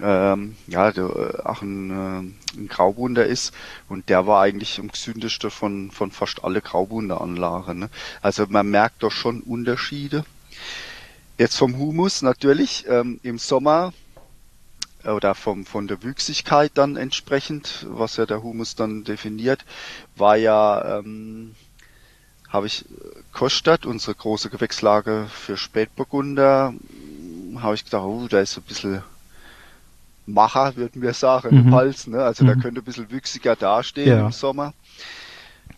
ähm, 0.00 0.56
ja, 0.66 0.92
da 0.92 1.08
äh, 1.08 1.42
auch 1.42 1.62
ein, 1.62 1.90
äh, 1.90 2.56
ein 2.58 2.68
Graubunder 2.68 3.26
ist 3.26 3.52
und 3.88 4.08
der 4.08 4.26
war 4.26 4.42
eigentlich 4.42 4.78
am 4.78 4.88
gesündesten 4.88 5.50
von, 5.50 5.90
von 5.90 6.10
fast 6.10 6.44
alle 6.44 6.60
Graubunderanlagen. 6.60 7.80
Ne? 7.80 7.90
Also 8.22 8.46
man 8.48 8.70
merkt 8.70 9.02
doch 9.02 9.10
schon 9.10 9.40
Unterschiede. 9.40 10.24
Jetzt 11.36 11.56
vom 11.56 11.78
Humus 11.78 12.22
natürlich. 12.22 12.84
Ähm, 12.88 13.20
Im 13.22 13.38
Sommer 13.38 13.92
oder 15.14 15.34
vom, 15.34 15.64
von 15.64 15.88
der 15.88 16.02
Wüchsigkeit 16.02 16.72
dann 16.74 16.96
entsprechend, 16.96 17.86
was 17.88 18.16
ja 18.16 18.26
der 18.26 18.42
Humus 18.42 18.74
dann 18.74 19.04
definiert, 19.04 19.64
war 20.16 20.36
ja, 20.36 20.98
ähm, 20.98 21.54
habe 22.48 22.66
ich 22.66 22.84
Kostat, 23.32 23.86
unsere 23.86 24.14
große 24.14 24.50
Gewächslage 24.50 25.26
für 25.30 25.56
Spätburgunder, 25.56 26.74
habe 27.56 27.74
ich 27.74 27.84
gedacht, 27.84 28.04
oh, 28.04 28.26
da 28.28 28.40
ist 28.40 28.52
so 28.52 28.60
ein 28.60 28.64
bisschen 28.64 29.02
Macher, 30.26 30.76
würden 30.76 31.02
wir 31.02 31.14
sagen, 31.14 31.56
mhm. 31.56 31.68
im 31.68 31.74
Hals, 31.74 32.06
ne? 32.06 32.22
also 32.22 32.44
mhm. 32.44 32.48
da 32.48 32.54
könnte 32.54 32.80
ein 32.80 32.84
bisschen 32.84 33.10
wüchsiger 33.10 33.56
dastehen 33.56 34.08
ja. 34.08 34.26
im 34.26 34.32
Sommer. 34.32 34.74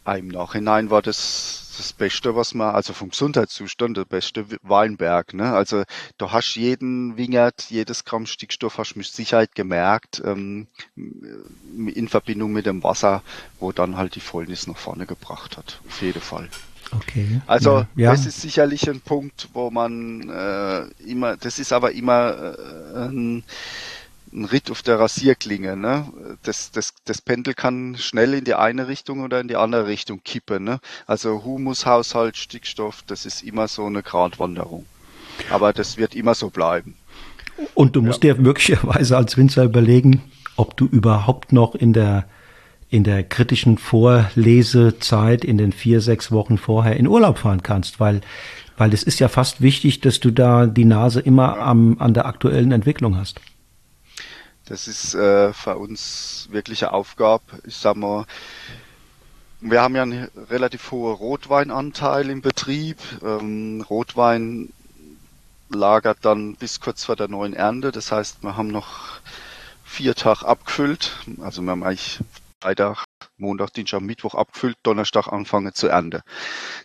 Im 0.07 0.29
Nachhinein 0.29 0.91
war 0.91 1.03
das 1.03 1.70
das 1.81 1.93
Beste, 1.93 2.37
was 2.37 2.55
man, 2.55 2.75
also 2.75 2.93
vom 2.93 3.11
Gesundheitszustand, 3.11 3.97
der 3.97 4.05
beste 4.05 4.47
Weinberg. 4.63 5.35
Ne? 5.35 5.53
Also 5.53 5.85
du 6.19 6.31
hast 6.31 6.55
jeden 6.55 7.17
Wingert, 7.17 7.67
jedes 7.71 8.05
Gramm 8.05 8.27
Stickstoff 8.27 8.79
hast 8.79 8.95
du 8.95 8.99
mit 8.99 9.09
Sicherheit 9.09 9.55
gemerkt, 9.55 10.23
ähm, 10.25 10.67
in 10.97 12.09
Verbindung 12.09 12.53
mit 12.53 12.67
dem 12.67 12.83
Wasser, 12.85 13.23
wo 13.59 13.73
dann 13.73 13.97
halt 13.97 14.15
die 14.15 14.21
Fäulnis 14.21 14.67
nach 14.67 14.77
vorne 14.77 15.07
gebracht 15.07 15.57
hat. 15.57 15.81
Auf 15.89 16.03
jeden 16.03 16.21
Fall. 16.21 16.49
Okay. 16.93 17.41
Also 17.47 17.87
ja. 17.95 18.11
das 18.11 18.27
ist 18.27 18.41
sicherlich 18.41 18.89
ein 18.89 19.01
Punkt, 19.01 19.49
wo 19.53 19.71
man 19.71 20.29
äh, 20.29 20.83
immer, 21.09 21.37
das 21.37 21.59
ist 21.59 21.73
aber 21.73 21.93
immer 21.93 22.57
äh, 22.57 23.09
ein 23.09 23.45
ein 24.33 24.45
Ritt 24.45 24.71
auf 24.71 24.83
der 24.83 24.99
Rasierklinge. 24.99 25.77
Ne? 25.77 26.07
Das, 26.43 26.71
das, 26.71 26.95
das 27.05 27.21
Pendel 27.21 27.55
kann 27.55 27.97
schnell 27.99 28.35
in 28.35 28.45
die 28.45 28.55
eine 28.55 28.89
Richtung 28.89 29.21
oder 29.21 29.41
in 29.41 29.49
die 29.49 29.57
andere 29.57 29.87
Richtung 29.87 30.23
kippen. 30.25 30.65
Ne? 30.65 30.81
Also 31.07 31.45
Humushaushalt, 31.45 32.37
Stickstoff, 32.37 33.03
das 33.07 33.27
ist 33.27 33.43
immer 33.43 33.69
so 33.69 33.87
eine 33.87 34.03
Gratwanderung. 34.03 34.87
Aber 35.51 35.73
das 35.73 35.97
wird 35.97 36.15
immer 36.15 36.35
so 36.35 36.51
bleiben. 36.51 36.95
Und 37.75 37.97
du 37.97 38.03
musst 38.03 38.25
ja. 38.25 38.35
dir 38.35 38.41
möglicherweise 38.41 39.17
als 39.17 39.37
Winzer 39.37 39.65
überlegen, 39.65 40.23
ob 40.57 40.77
du 40.77 40.87
überhaupt 40.87 41.53
noch 41.53 41.75
in 41.75 41.93
der 41.93 42.27
in 42.93 43.05
der 43.05 43.23
kritischen 43.23 43.79
Vorlesezeit 43.79 45.45
in 45.45 45.59
den 45.59 45.71
vier, 45.71 46.01
sechs 46.01 46.33
Wochen 46.33 46.59
vorher 46.59 46.97
in 46.97 47.07
Urlaub 47.07 47.39
fahren 47.39 47.63
kannst, 47.63 48.01
weil 48.01 48.21
weil 48.77 48.93
es 48.95 49.03
ist 49.03 49.21
ja 49.21 49.29
fast 49.29 49.61
wichtig, 49.61 50.01
dass 50.01 50.21
du 50.21 50.31
da 50.31 50.67
die 50.67 50.87
Nase 50.87 51.21
immer 51.21 51.59
am, 51.59 51.99
an 51.99 52.15
der 52.15 52.25
aktuellen 52.25 52.73
Entwicklung 52.73 53.17
hast. 53.17 53.41
Das 54.71 54.87
ist 54.87 55.15
äh, 55.17 55.53
für 55.53 55.77
uns 55.79 56.47
wirklich 56.53 56.85
eine 56.85 56.93
Aufgabe. 56.93 57.43
Ich 57.65 57.75
sag 57.75 57.97
mal, 57.97 58.25
wir 59.61 59.83
haben 59.83 59.97
ja 59.97 60.03
einen 60.03 60.31
relativ 60.49 60.93
hohen 60.93 61.13
Rotweinanteil 61.13 62.31
im 62.31 62.41
Betrieb. 62.41 62.99
Ähm, 63.21 63.85
Rotwein 63.91 64.73
lagert 65.71 66.19
dann 66.23 66.55
bis 66.55 66.79
kurz 66.79 67.05
vor 67.05 67.17
der 67.17 67.27
neuen 67.27 67.53
Ernte. 67.53 67.91
Das 67.91 68.13
heißt, 68.13 68.45
wir 68.45 68.57
haben 68.57 68.69
noch 68.69 69.19
vier 69.85 70.15
Tage 70.15 70.47
abgefüllt. 70.47 71.17
Also 71.41 71.63
wir 71.63 71.73
haben 71.73 71.83
eigentlich 71.83 72.21
Freitag, 72.63 73.03
Montag, 73.37 73.73
Dienstag, 73.73 74.01
Mittwoch 74.01 74.35
abgefüllt, 74.35 74.77
Donnerstag 74.83 75.29
anfangen 75.29 75.75
zu 75.75 75.89
ernten. 75.89 76.23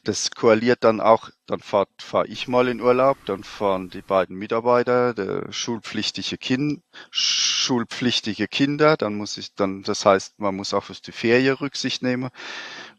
Das 0.04 0.32
koaliert 0.32 0.84
dann 0.84 1.02
auch, 1.02 1.30
dann 1.48 1.60
fahre 1.60 1.88
fahr 2.00 2.26
ich 2.26 2.48
mal 2.48 2.68
in 2.68 2.82
Urlaub, 2.82 3.18
dann 3.26 3.44
fahren 3.44 3.90
die 3.90 4.02
beiden 4.02 4.36
Mitarbeiter, 4.36 5.14
der 5.14 5.52
schulpflichtige 5.52 6.38
Kind, 6.38 6.82
schulpflichtige 7.12 8.48
Kinder, 8.48 8.98
dann 8.98 9.16
muss 9.16 9.38
ich 9.38 9.54
dann, 9.56 9.84
das 9.84 10.06
heißt, 10.06 10.40
man 10.40 10.56
muss 10.56 10.74
auch 10.74 10.84
für 10.84 10.94
die 10.94 11.12
Ferien 11.12 11.56
Rücksicht 11.56 12.02
nehmen. 12.02 12.30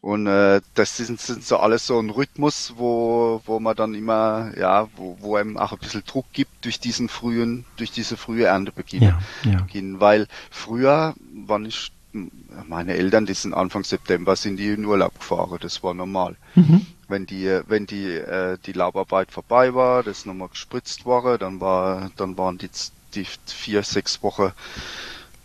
Und 0.01 0.27
äh, 0.27 0.61
das 0.75 0.97
sind, 0.97 1.19
sind 1.19 1.43
so 1.43 1.57
alles 1.57 1.87
so 1.87 1.99
ein 1.99 2.09
Rhythmus, 2.09 2.73
wo, 2.77 3.41
wo 3.45 3.59
man 3.59 3.75
dann 3.75 3.95
immer, 3.95 4.53
ja, 4.57 4.87
wo, 4.95 5.17
wo 5.19 5.35
einem 5.35 5.57
auch 5.57 5.71
ein 5.71 5.79
bisschen 5.79 6.03
Druck 6.05 6.27
gibt 6.33 6.65
durch 6.65 6.79
diesen 6.79 7.09
frühen, 7.09 7.65
durch 7.77 7.91
diese 7.91 8.17
frühe 8.17 8.45
Erntebeginn. 8.45 9.03
Ja, 9.03 9.19
ja. 9.43 9.65
Weil 9.99 10.27
früher, 10.51 11.15
wann 11.33 11.65
ich 11.65 11.91
meine 12.67 12.95
Eltern, 12.95 13.25
die 13.25 13.33
sind 13.33 13.53
Anfang 13.53 13.83
September 13.83 14.35
sind 14.35 14.57
die 14.57 14.69
in 14.69 14.85
Urlaub 14.85 15.19
gefahren, 15.19 15.59
das 15.61 15.83
war 15.83 15.93
normal. 15.93 16.35
Mhm. 16.55 16.85
Wenn 17.07 17.25
die, 17.25 17.61
wenn 17.67 17.85
die, 17.85 18.07
äh, 18.13 18.57
die 18.65 18.73
Laubarbeit 18.73 19.31
vorbei 19.31 19.73
war, 19.73 20.03
das 20.03 20.25
nochmal 20.25 20.49
gespritzt 20.49 21.05
war, 21.05 21.37
dann 21.37 21.61
war, 21.61 22.11
dann 22.17 22.37
waren 22.37 22.57
die, 22.57 22.69
die 23.15 23.25
vier, 23.45 23.83
sechs 23.83 24.21
Wochen 24.23 24.51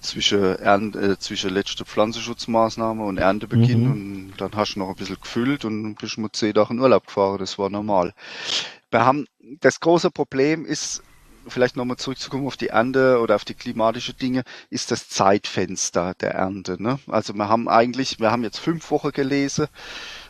zwischen, 0.01 0.59
Ernte, 0.59 1.12
äh, 1.12 1.18
zwischen 1.18 1.51
letzte 1.51 1.85
Pflanzenschutzmaßnahme 1.85 3.05
und 3.05 3.18
Erntebeginn 3.18 3.85
mhm. 3.85 3.90
und 3.90 4.33
dann 4.38 4.51
hast 4.55 4.75
du 4.75 4.81
noch 4.81 4.88
ein 4.88 4.96
bisschen 4.96 5.20
gefüllt 5.20 5.64
und 5.64 5.94
bist 5.94 6.18
mit 6.18 6.35
zehn 6.35 6.55
Tagen 6.55 6.75
in 6.75 6.81
Urlaub 6.81 7.07
gefahren. 7.07 7.38
Das 7.38 7.59
war 7.59 7.70
normal. 7.70 8.12
Wir 8.90 9.05
haben, 9.07 9.27
das 9.61 9.81
große 9.81 10.11
Problem 10.11 10.64
ist, 10.66 11.03
vielleicht 11.48 11.76
nochmal 11.76 11.96
zurückzukommen 11.96 12.46
auf 12.46 12.57
die 12.57 12.68
Ernte 12.68 13.20
oder 13.20 13.37
auf 13.37 13.44
die 13.44 13.55
klimatische 13.55 14.14
Dinge, 14.14 14.42
ist 14.70 14.90
das 14.90 15.09
Zeitfenster 15.09 16.14
der 16.20 16.35
Ernte. 16.35 16.83
Ne? 16.83 16.98
Also 17.09 17.35
wir 17.35 17.48
haben 17.48 17.68
eigentlich, 17.68 18.20
wir 18.20 18.31
haben 18.31 18.42
jetzt 18.42 18.59
fünf 18.59 18.90
Wochen 18.90 19.12
gelesen, 19.12 19.66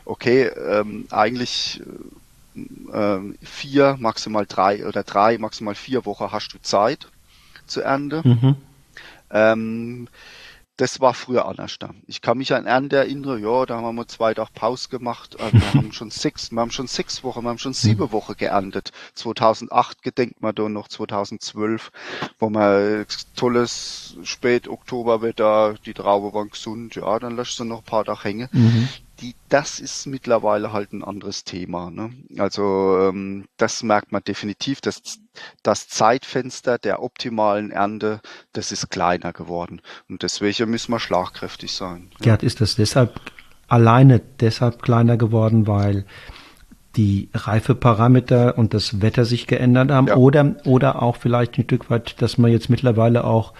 okay, 0.04 0.44
ähm, 0.46 1.06
eigentlich 1.10 1.82
äh, 2.92 3.18
vier, 3.42 3.96
maximal 3.98 4.46
drei 4.46 4.86
oder 4.86 5.02
drei, 5.02 5.38
maximal 5.38 5.74
vier 5.74 6.04
Wochen 6.04 6.32
hast 6.32 6.52
du 6.52 6.58
Zeit 6.60 7.08
zur 7.66 7.84
Ernte. 7.84 8.22
Mhm. 8.24 8.56
Ähm, 9.30 10.08
das 10.76 11.00
war 11.00 11.14
früher 11.14 11.46
anders 11.46 11.78
da. 11.78 11.90
Ich 12.06 12.22
kann 12.22 12.38
mich 12.38 12.54
an 12.54 12.66
Ernte 12.66 12.96
erinnern, 12.96 13.42
ja, 13.42 13.66
da 13.66 13.80
haben 13.80 13.96
wir 13.96 14.08
zwei 14.08 14.34
Tage 14.34 14.50
Pause 14.54 14.88
gemacht. 14.88 15.36
Äh, 15.38 15.52
wir 15.52 15.74
haben 15.74 15.92
schon 15.92 16.10
sechs, 16.10 16.50
wir 16.50 16.60
haben 16.60 16.70
schon 16.70 16.86
sechs 16.86 17.22
Wochen, 17.22 17.42
wir 17.42 17.50
haben 17.50 17.58
schon 17.58 17.74
sieben 17.74 18.06
mhm. 18.06 18.12
Wochen 18.12 18.34
geerntet. 18.36 18.92
2008 19.14 20.02
gedenkt 20.02 20.40
man 20.40 20.54
da 20.54 20.68
noch, 20.68 20.88
2012, 20.88 21.92
wo 22.38 22.50
man 22.50 23.06
tolles 23.36 24.16
Spät-Oktoberwetter, 24.22 25.74
die 25.84 25.94
Traube 25.94 26.32
waren 26.34 26.50
gesund, 26.50 26.94
ja, 26.94 27.18
dann 27.18 27.36
lässt 27.36 27.58
du 27.58 27.64
noch 27.64 27.78
ein 27.78 27.84
paar 27.84 28.04
Tage 28.04 28.24
hängen. 28.24 28.48
Mhm 28.52 28.88
die, 29.22 29.34
das 29.48 29.80
ist 29.80 30.06
mittlerweile 30.06 30.72
halt 30.72 30.92
ein 30.92 31.04
anderes 31.04 31.44
Thema. 31.44 31.90
Ne? 31.90 32.10
Also 32.38 32.98
ähm, 33.00 33.46
das 33.56 33.82
merkt 33.82 34.12
man 34.12 34.22
definitiv, 34.22 34.80
dass 34.80 35.20
das 35.62 35.88
Zeitfenster 35.88 36.78
der 36.78 37.02
optimalen 37.02 37.70
Ernte, 37.70 38.20
das 38.52 38.72
ist 38.72 38.90
kleiner 38.90 39.32
geworden. 39.32 39.80
Und 40.08 40.22
deswegen 40.22 40.70
müssen 40.70 40.92
wir 40.92 41.00
schlagkräftig 41.00 41.72
sein. 41.72 42.10
Ja. 42.18 42.24
Gerd, 42.24 42.42
ist 42.42 42.60
das 42.60 42.74
deshalb 42.74 43.20
alleine 43.68 44.20
deshalb 44.40 44.82
kleiner 44.82 45.16
geworden, 45.16 45.66
weil 45.66 46.04
die 46.96 47.30
Reifeparameter 47.32 48.58
und 48.58 48.74
das 48.74 49.00
Wetter 49.00 49.24
sich 49.24 49.46
geändert 49.46 49.90
haben 49.90 50.08
ja. 50.08 50.16
oder, 50.16 50.56
oder 50.64 51.02
auch 51.02 51.16
vielleicht 51.16 51.56
ein 51.56 51.64
Stück 51.64 51.88
weit, 51.88 52.20
dass 52.20 52.36
man 52.36 52.50
jetzt 52.50 52.68
mittlerweile 52.68 53.24
auch 53.24 53.54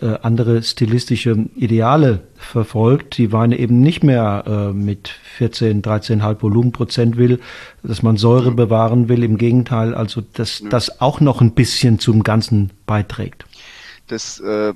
äh, 0.00 0.18
andere 0.22 0.62
stilistische 0.62 1.46
Ideale 1.54 2.20
verfolgt, 2.36 3.18
die 3.18 3.32
Weine 3.32 3.58
eben 3.58 3.80
nicht 3.80 4.02
mehr 4.02 4.44
äh, 4.46 4.72
mit 4.72 5.08
14, 5.08 5.82
13,5 5.82 6.42
Volumenprozent 6.42 7.16
will, 7.16 7.40
dass 7.82 8.02
man 8.02 8.16
Säure 8.16 8.52
bewahren 8.52 9.08
will. 9.08 9.22
Im 9.22 9.38
Gegenteil, 9.38 9.94
also 9.94 10.20
dass 10.20 10.62
das 10.68 11.00
auch 11.00 11.20
noch 11.20 11.40
ein 11.40 11.52
bisschen 11.52 11.98
zum 11.98 12.22
Ganzen 12.22 12.70
beiträgt. 12.86 13.46
Das, 14.08 14.40
äh, 14.40 14.74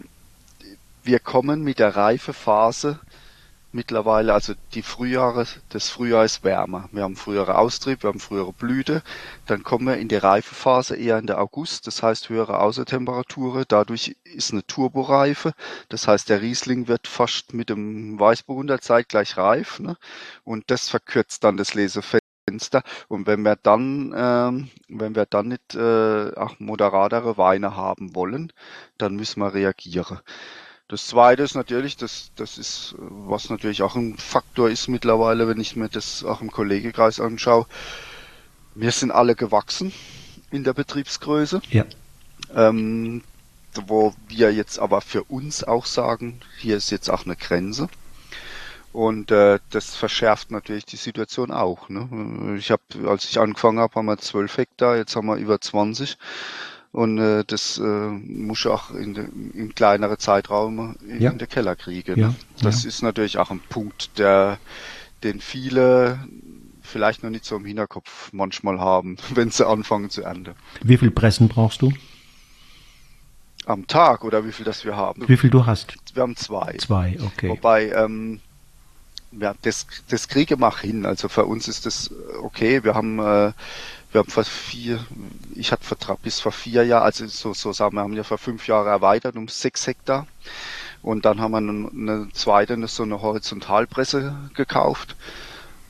wir 1.05 1.19
kommen 1.19 1.63
mit 1.63 1.79
der 1.79 1.97
Reifephase 1.97 2.99
mittlerweile, 3.73 4.35
also 4.35 4.55
die 4.75 4.83
Frühjahre, 4.83 5.47
das 5.69 5.89
Frühjahr 5.91 6.25
ist 6.25 6.45
wärmer. 6.45 6.89
Wir 6.93 7.03
haben 7.03 7.17
frühere 7.17 7.57
Austrieb, 7.59 8.03
wir 8.03 8.09
haben 8.09 8.21
frühere 8.21 8.53
Blüte. 8.53 9.03
Dann 9.47 9.63
kommen 9.63 9.87
wir 9.87 9.97
in 9.97 10.09
die 10.09 10.17
Reifephase 10.17 10.97
eher 10.97 11.19
in 11.19 11.27
der 11.27 11.41
August, 11.41 11.87
das 11.87 12.03
heißt 12.03 12.29
höhere 12.29 12.61
Außertemperaturen. 12.61 13.65
Dadurch 13.69 14.17
ist 14.25 14.53
eine 14.53 14.67
Turboreife. 14.67 15.53
Das 15.89 16.09
heißt, 16.09 16.29
der 16.29 16.43
Riesling 16.43 16.89
wird 16.89 17.07
fast 17.07 17.55
mit 17.55 17.71
dem 17.71 18.19
Weißburgunder 18.19 18.81
zeitgleich 18.81 19.37
reif. 19.37 19.79
Ne? 19.81 19.97
Und 20.45 20.71
das 20.71 20.89
verkürzt 20.89 21.45
dann 21.45 21.57
das 21.57 21.75
Lesefenster. 21.75 22.83
Und 23.09 23.27
wenn 23.27 23.43
wir 23.43 23.57
dann, 23.57 24.13
ähm, 24.17 24.71
wenn 24.89 25.15
wir 25.15 25.27
dann 25.27 25.49
nicht 25.49 25.75
äh, 25.75 26.35
auch 26.35 26.59
moderatere 26.59 27.37
Weine 27.37 27.77
haben 27.77 28.15
wollen, 28.15 28.53
dann 28.99 29.15
müssen 29.15 29.41
wir 29.41 29.55
reagieren. 29.55 30.19
Das 30.91 31.07
zweite 31.07 31.45
ist 31.45 31.55
natürlich, 31.55 31.97
das, 31.97 32.33
das 32.35 32.59
ist, 32.59 32.97
was 32.99 33.49
natürlich 33.49 33.83
auch 33.83 33.95
ein 33.95 34.19
Faktor 34.19 34.69
ist 34.69 34.89
mittlerweile, 34.89 35.47
wenn 35.47 35.61
ich 35.61 35.77
mir 35.77 35.89
das 35.89 36.25
auch 36.25 36.41
im 36.41 36.51
Kollegekreis 36.51 37.21
anschaue. 37.21 37.67
Wir 38.75 38.91
sind 38.91 39.13
alle 39.13 39.37
gewachsen 39.37 39.93
in 40.51 40.65
der 40.65 40.73
Betriebsgröße. 40.73 41.63
Ja. 41.71 41.85
Ähm, 42.57 43.23
wo 43.87 44.15
wir 44.27 44.53
jetzt 44.53 44.81
aber 44.81 45.01
für 45.01 45.23
uns 45.23 45.63
auch 45.63 45.87
sagen, 45.87 46.41
hier 46.59 46.77
ist 46.77 46.91
jetzt 46.91 47.09
auch 47.09 47.25
eine 47.25 47.37
Grenze. 47.37 47.89
Und 48.93 49.31
äh, 49.31 49.61
das 49.71 49.95
verschärft 49.95 50.51
natürlich 50.51 50.87
die 50.87 50.97
Situation 50.97 51.53
auch. 51.53 51.89
Ne? 51.89 52.57
Ich 52.59 52.73
habe, 52.73 52.83
als 53.07 53.31
ich 53.31 53.39
angefangen 53.39 53.79
habe, 53.79 53.95
haben 53.95 54.07
wir 54.07 54.19
12 54.19 54.57
Hektar, 54.57 54.97
jetzt 54.97 55.15
haben 55.15 55.29
wir 55.29 55.37
über 55.37 55.61
20. 55.61 56.19
Und 56.93 57.19
äh, 57.19 57.45
das 57.47 57.79
äh, 57.79 57.83
muss 57.83 58.67
auch 58.67 58.91
in, 58.91 59.15
de, 59.15 59.25
in 59.55 59.75
kleinere 59.75 60.19
Zeitraum 60.19 60.97
in, 61.07 61.21
ja. 61.21 61.31
in 61.31 61.39
den 61.39 61.49
Keller 61.49 61.77
kriegen. 61.77 62.19
Ja. 62.19 62.35
Das 62.63 62.83
ja. 62.83 62.89
ist 62.89 63.03
natürlich 63.03 63.39
auch 63.39 63.51
ein 63.51 63.61
Punkt, 63.69 64.19
der, 64.19 64.59
den 65.23 65.41
viele 65.41 66.19
vielleicht 66.83 67.23
noch 67.23 67.31
nicht 67.31 67.45
so 67.45 67.57
im 67.57 67.65
Hinterkopf 67.65 68.31
manchmal 68.33 68.81
haben, 68.81 69.17
wenn 69.35 69.51
sie 69.51 69.67
anfangen 69.67 70.11
zu 70.11 70.23
ernten. 70.23 70.55
Wie 70.83 70.97
viel 70.97 71.11
Pressen 71.11 71.49
brauchst 71.49 71.83
du? 71.83 71.93
Am 73.67 73.87
Tag 73.87 74.25
oder 74.25 74.45
wie 74.45 74.53
viel 74.53 74.65
das 74.65 74.85
wir 74.85 74.97
haben? 74.97 75.29
Wie 75.29 75.37
viel 75.37 75.51
du 75.51 75.67
hast? 75.67 75.95
Wir 76.15 76.23
haben 76.23 76.35
zwei. 76.35 76.77
Zwei, 76.79 77.17
okay. 77.25 77.51
Wobei, 77.51 77.91
ähm, 77.91 78.41
ja, 79.33 79.55
das, 79.63 79.87
das 80.09 80.27
Kriege 80.29 80.57
mach 80.57 80.81
hin. 80.81 81.07
Also 81.07 81.29
für 81.29 81.45
uns 81.45 81.69
ist 81.69 81.87
das 81.87 82.11
okay. 82.43 82.83
Wir 82.83 82.95
haben 82.95 83.21
äh, 83.21 83.53
wir 84.13 84.21
haben 84.21 84.31
vor 84.31 84.45
vier, 84.45 85.05
ich 85.55 85.71
hatte 85.73 85.85
vor, 85.85 86.19
bis 86.23 86.41
vor 86.41 86.53
vier 86.53 86.85
Jahren, 86.85 87.05
also 87.05 87.27
so, 87.27 87.55
so 87.55 87.73
sagen 87.73 87.95
wir, 87.95 88.03
haben 88.03 88.15
ja 88.15 88.25
vor 88.25 88.39
fünf 88.39 88.67
Jahren 88.67 88.87
erweitert 88.87 89.37
um 89.37 89.49
sechs 89.49 89.87
Hektar. 89.87 90.27
Und 91.03 91.25
dann 91.25 91.41
haben 91.41 91.53
wir 91.53 91.59
eine, 91.59 92.29
zweite, 92.33 92.87
so 92.87 93.05
eine 93.05 93.23
Horizontalpresse 93.23 94.51
gekauft, 94.55 95.17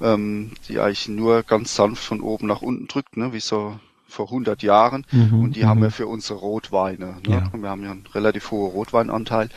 ähm, 0.01 0.53
die 0.69 0.79
eigentlich 0.79 1.09
nur 1.09 1.43
ganz 1.43 1.75
sanft 1.75 2.05
von 2.05 2.21
oben 2.21 2.47
nach 2.47 2.63
unten 2.63 2.87
drückt, 2.87 3.17
ne, 3.17 3.33
wie 3.33 3.41
so 3.41 3.79
vor 4.11 4.27
100 4.27 4.63
Jahren 4.63 5.07
mhm, 5.11 5.43
und 5.43 5.57
die 5.57 5.65
haben 5.65 5.81
wir 5.81 5.89
mhm. 5.89 5.93
für 5.93 6.07
unsere 6.07 6.39
Rotweine. 6.39 7.17
Ne? 7.27 7.29
Ja. 7.29 7.51
Wir 7.53 7.71
haben 7.71 7.85
ja 7.85 7.91
einen 7.91 8.07
relativ 8.15 8.51
hohen 8.51 8.73
Rotweinanteil 8.73 9.49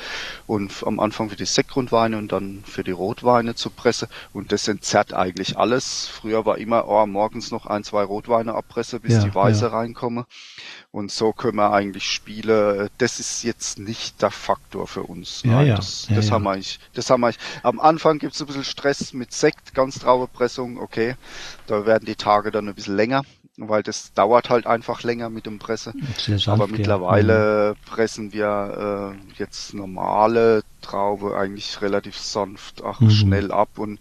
und 0.48 0.72
am 0.86 1.00
Anfang 1.00 1.30
für 1.30 1.36
die 1.36 1.46
Sektgrundweine 1.46 2.18
und 2.18 2.32
dann 2.32 2.64
für 2.66 2.84
die 2.84 2.92
Rotweine 2.92 3.56
zu 3.56 3.70
Presse 3.70 4.08
und 4.32 4.52
das 4.52 4.68
entzerrt 4.68 5.14
eigentlich 5.14 5.58
alles. 5.58 6.08
Früher 6.08 6.46
war 6.46 6.58
immer, 6.58 6.88
oh, 6.88 7.06
morgens 7.06 7.52
noch 7.52 7.66
ein, 7.66 7.84
zwei 7.84 8.04
Rotweine 8.04 8.54
abpresse, 8.54 9.00
bis 9.00 9.14
ja, 9.14 9.24
die 9.24 9.36
Weiße 9.36 9.66
ja. 9.66 9.72
reinkomme 9.72 10.26
und 10.94 11.12
so 11.12 11.34
können 11.34 11.58
wir 11.58 11.74
eigentlich 11.74 12.04
Spiele, 12.04 12.92
das 13.00 13.20
ist 13.20 13.42
jetzt 13.44 13.80
nicht 13.80 14.22
der 14.22 14.30
Faktor 14.30 14.88
für 14.88 15.02
uns. 15.02 15.42
Ja, 15.44 15.64
ja. 15.64 15.76
Das, 15.76 16.08
das 16.08 16.30
haben 16.30 16.44
wir 16.44 16.52
eigentlich, 16.52 16.80
das 16.94 17.10
haben 17.10 17.22
wir 17.22 17.28
eigentlich. 17.28 17.40
Am 17.64 17.80
Anfang 17.80 18.20
gibt 18.20 18.36
es 18.36 18.42
ein 18.42 18.46
bisschen 18.46 18.64
Stress 18.64 19.12
mit 19.12 19.34
Sekt, 19.34 19.74
ganz 19.74 19.98
traube 19.98 20.28
Pressung, 20.28 20.78
okay. 20.78 21.16
Da 21.66 21.88
werden 21.88 22.06
die 22.06 22.16
Tage 22.16 22.52
dann 22.52 22.70
ein 22.70 22.76
bisschen 22.76 22.96
länger 22.96 23.24
weil 23.58 23.84
das 23.84 24.14
dauert 24.14 24.50
halt 24.50 24.66
einfach 24.66 25.04
länger 25.04 25.30
mit 25.30 25.46
dem 25.46 25.60
Presse. 25.60 25.94
Sanft, 26.18 26.50
Aber 26.50 26.68
mittlerweile 26.68 27.68
ja. 27.70 27.74
pressen 27.86 28.34
wir 28.34 29.14
äh, 29.16 29.40
jetzt 29.40 29.74
normale 29.74 30.64
Traube 30.82 31.38
eigentlich 31.38 31.82
relativ 31.82 32.18
sanft, 32.18 32.84
auch 32.84 33.00
mhm. 33.00 33.12
schnell 33.12 33.52
ab 33.52 33.70
und 33.78 34.00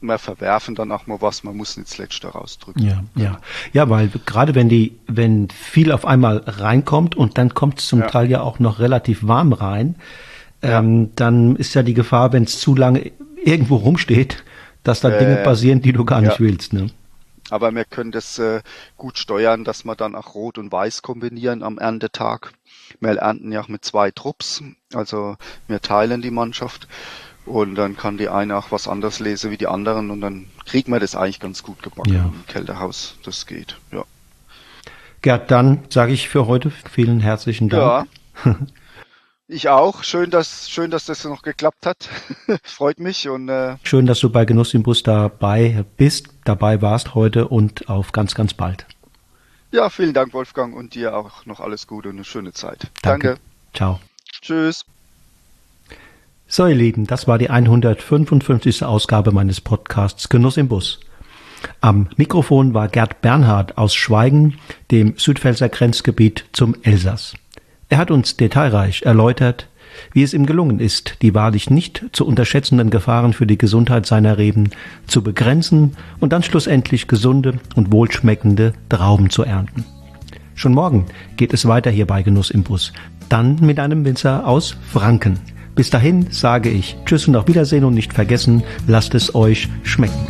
wir 0.00 0.18
verwerfen 0.18 0.74
dann 0.74 0.90
auch 0.90 1.06
mal 1.06 1.20
was, 1.20 1.44
man 1.44 1.56
muss 1.56 1.76
nicht 1.76 1.90
das 1.90 1.98
Letzte 1.98 2.28
rausdrücken. 2.28 2.84
Ja, 2.84 3.04
ja. 3.14 3.38
Ja, 3.72 3.88
weil 3.88 4.10
gerade 4.26 4.54
wenn 4.54 4.68
die, 4.68 4.98
wenn 5.06 5.48
viel 5.50 5.92
auf 5.92 6.04
einmal 6.04 6.38
reinkommt 6.38 7.14
und 7.14 7.38
dann 7.38 7.54
kommt 7.54 7.78
es 7.78 7.86
zum 7.86 8.00
ja. 8.00 8.06
Teil 8.08 8.28
ja 8.28 8.40
auch 8.40 8.58
noch 8.58 8.80
relativ 8.80 9.26
warm 9.26 9.52
rein, 9.52 9.94
ja. 10.62 10.80
ähm, 10.80 11.10
dann 11.14 11.54
ist 11.56 11.74
ja 11.74 11.84
die 11.84 11.94
Gefahr, 11.94 12.32
wenn 12.32 12.44
es 12.44 12.58
zu 12.58 12.74
lange 12.74 13.12
irgendwo 13.44 13.76
rumsteht, 13.76 14.42
dass 14.82 15.00
da 15.00 15.10
äh, 15.10 15.18
Dinge 15.18 15.36
passieren, 15.36 15.82
die 15.82 15.92
du 15.92 16.04
gar 16.04 16.20
nicht 16.20 16.40
willst. 16.40 16.72
Ne? 16.72 16.90
Aber 17.52 17.74
wir 17.74 17.84
können 17.84 18.12
das 18.12 18.38
äh, 18.38 18.62
gut 18.96 19.18
steuern, 19.18 19.62
dass 19.62 19.84
wir 19.84 19.94
dann 19.94 20.14
auch 20.14 20.34
Rot 20.34 20.56
und 20.56 20.72
Weiß 20.72 21.02
kombinieren 21.02 21.62
am 21.62 21.76
Erntetag. 21.76 22.54
Wir 22.98 23.10
ernten 23.10 23.52
ja 23.52 23.60
auch 23.60 23.68
mit 23.68 23.84
zwei 23.84 24.10
Trupps, 24.10 24.62
also 24.94 25.36
wir 25.68 25.82
teilen 25.82 26.22
die 26.22 26.30
Mannschaft 26.30 26.88
und 27.44 27.74
dann 27.74 27.94
kann 27.94 28.16
die 28.16 28.30
eine 28.30 28.56
auch 28.56 28.72
was 28.72 28.88
anderes 28.88 29.20
lesen 29.20 29.50
wie 29.50 29.58
die 29.58 29.66
anderen 29.66 30.10
und 30.10 30.22
dann 30.22 30.46
kriegen 30.64 30.92
wir 30.92 30.98
das 30.98 31.14
eigentlich 31.14 31.40
ganz 31.40 31.62
gut 31.62 31.82
gebacken 31.82 32.14
ja. 32.14 32.24
im 32.24 32.46
Kältehaus. 32.46 33.16
Das 33.22 33.44
geht, 33.44 33.76
ja. 33.90 34.04
Gerd, 35.20 35.50
dann 35.50 35.84
sage 35.90 36.14
ich 36.14 36.30
für 36.30 36.46
heute 36.46 36.70
vielen 36.70 37.20
herzlichen 37.20 37.68
Dank. 37.68 38.08
Ja. 38.46 38.56
Ich 39.52 39.68
auch. 39.68 40.02
Schön, 40.02 40.30
dass, 40.30 40.70
schön, 40.70 40.90
dass 40.90 41.04
das 41.04 41.24
noch 41.24 41.42
geklappt 41.42 41.84
hat. 41.84 42.08
Freut 42.62 42.98
mich 42.98 43.28
und 43.28 43.50
äh 43.50 43.76
schön, 43.82 44.06
dass 44.06 44.18
du 44.20 44.30
bei 44.30 44.46
Genuss 44.46 44.72
im 44.72 44.82
Bus 44.82 45.02
dabei 45.02 45.84
bist, 45.98 46.28
dabei 46.44 46.80
warst 46.80 47.14
heute 47.14 47.48
und 47.48 47.86
auf 47.90 48.12
ganz, 48.12 48.34
ganz 48.34 48.54
bald. 48.54 48.86
Ja, 49.70 49.90
vielen 49.90 50.14
Dank, 50.14 50.32
Wolfgang, 50.32 50.74
und 50.74 50.94
dir 50.94 51.14
auch 51.14 51.44
noch 51.44 51.60
alles 51.60 51.86
Gute 51.86 52.08
und 52.08 52.16
eine 52.16 52.24
schöne 52.24 52.54
Zeit. 52.54 52.86
Danke. 53.02 53.28
Danke. 53.28 53.40
Ciao. 53.74 54.00
Tschüss. 54.40 54.86
So, 56.46 56.66
ihr 56.66 56.74
Lieben, 56.74 57.06
das 57.06 57.28
war 57.28 57.36
die 57.36 57.50
155. 57.50 58.84
Ausgabe 58.84 59.32
meines 59.32 59.60
Podcasts 59.60 60.30
Genuss 60.30 60.56
im 60.56 60.68
Bus. 60.68 60.98
Am 61.82 62.08
Mikrofon 62.16 62.72
war 62.72 62.88
Gerd 62.88 63.20
Bernhard 63.20 63.76
aus 63.76 63.94
Schweigen, 63.94 64.58
dem 64.90 65.18
Südpfälzer 65.18 65.68
Grenzgebiet 65.68 66.46
zum 66.52 66.74
Elsass. 66.82 67.34
Er 67.92 67.98
hat 67.98 68.10
uns 68.10 68.38
detailreich 68.38 69.02
erläutert, 69.02 69.68
wie 70.14 70.22
es 70.22 70.32
ihm 70.32 70.46
gelungen 70.46 70.80
ist, 70.80 71.16
die 71.20 71.34
wahrlich 71.34 71.68
nicht 71.68 72.02
zu 72.12 72.26
unterschätzenden 72.26 72.88
Gefahren 72.88 73.34
für 73.34 73.46
die 73.46 73.58
Gesundheit 73.58 74.06
seiner 74.06 74.38
Reben 74.38 74.70
zu 75.06 75.22
begrenzen 75.22 75.94
und 76.18 76.32
dann 76.32 76.42
schlussendlich 76.42 77.06
gesunde 77.06 77.58
und 77.76 77.92
wohlschmeckende 77.92 78.72
Trauben 78.88 79.28
zu 79.28 79.42
ernten. 79.42 79.84
Schon 80.54 80.72
morgen 80.72 81.04
geht 81.36 81.52
es 81.52 81.68
weiter 81.68 81.90
hier 81.90 82.06
bei 82.06 82.22
Genuss 82.22 82.50
im 82.50 82.62
Bus, 82.62 82.94
dann 83.28 83.56
mit 83.60 83.78
einem 83.78 84.06
Winzer 84.06 84.48
aus 84.48 84.74
Franken. 84.90 85.38
Bis 85.74 85.90
dahin 85.90 86.28
sage 86.30 86.70
ich 86.70 86.96
Tschüss 87.04 87.28
und 87.28 87.36
auf 87.36 87.46
Wiedersehen 87.46 87.84
und 87.84 87.92
nicht 87.92 88.14
vergessen, 88.14 88.62
lasst 88.86 89.14
es 89.14 89.34
euch 89.34 89.68
schmecken. 89.82 90.26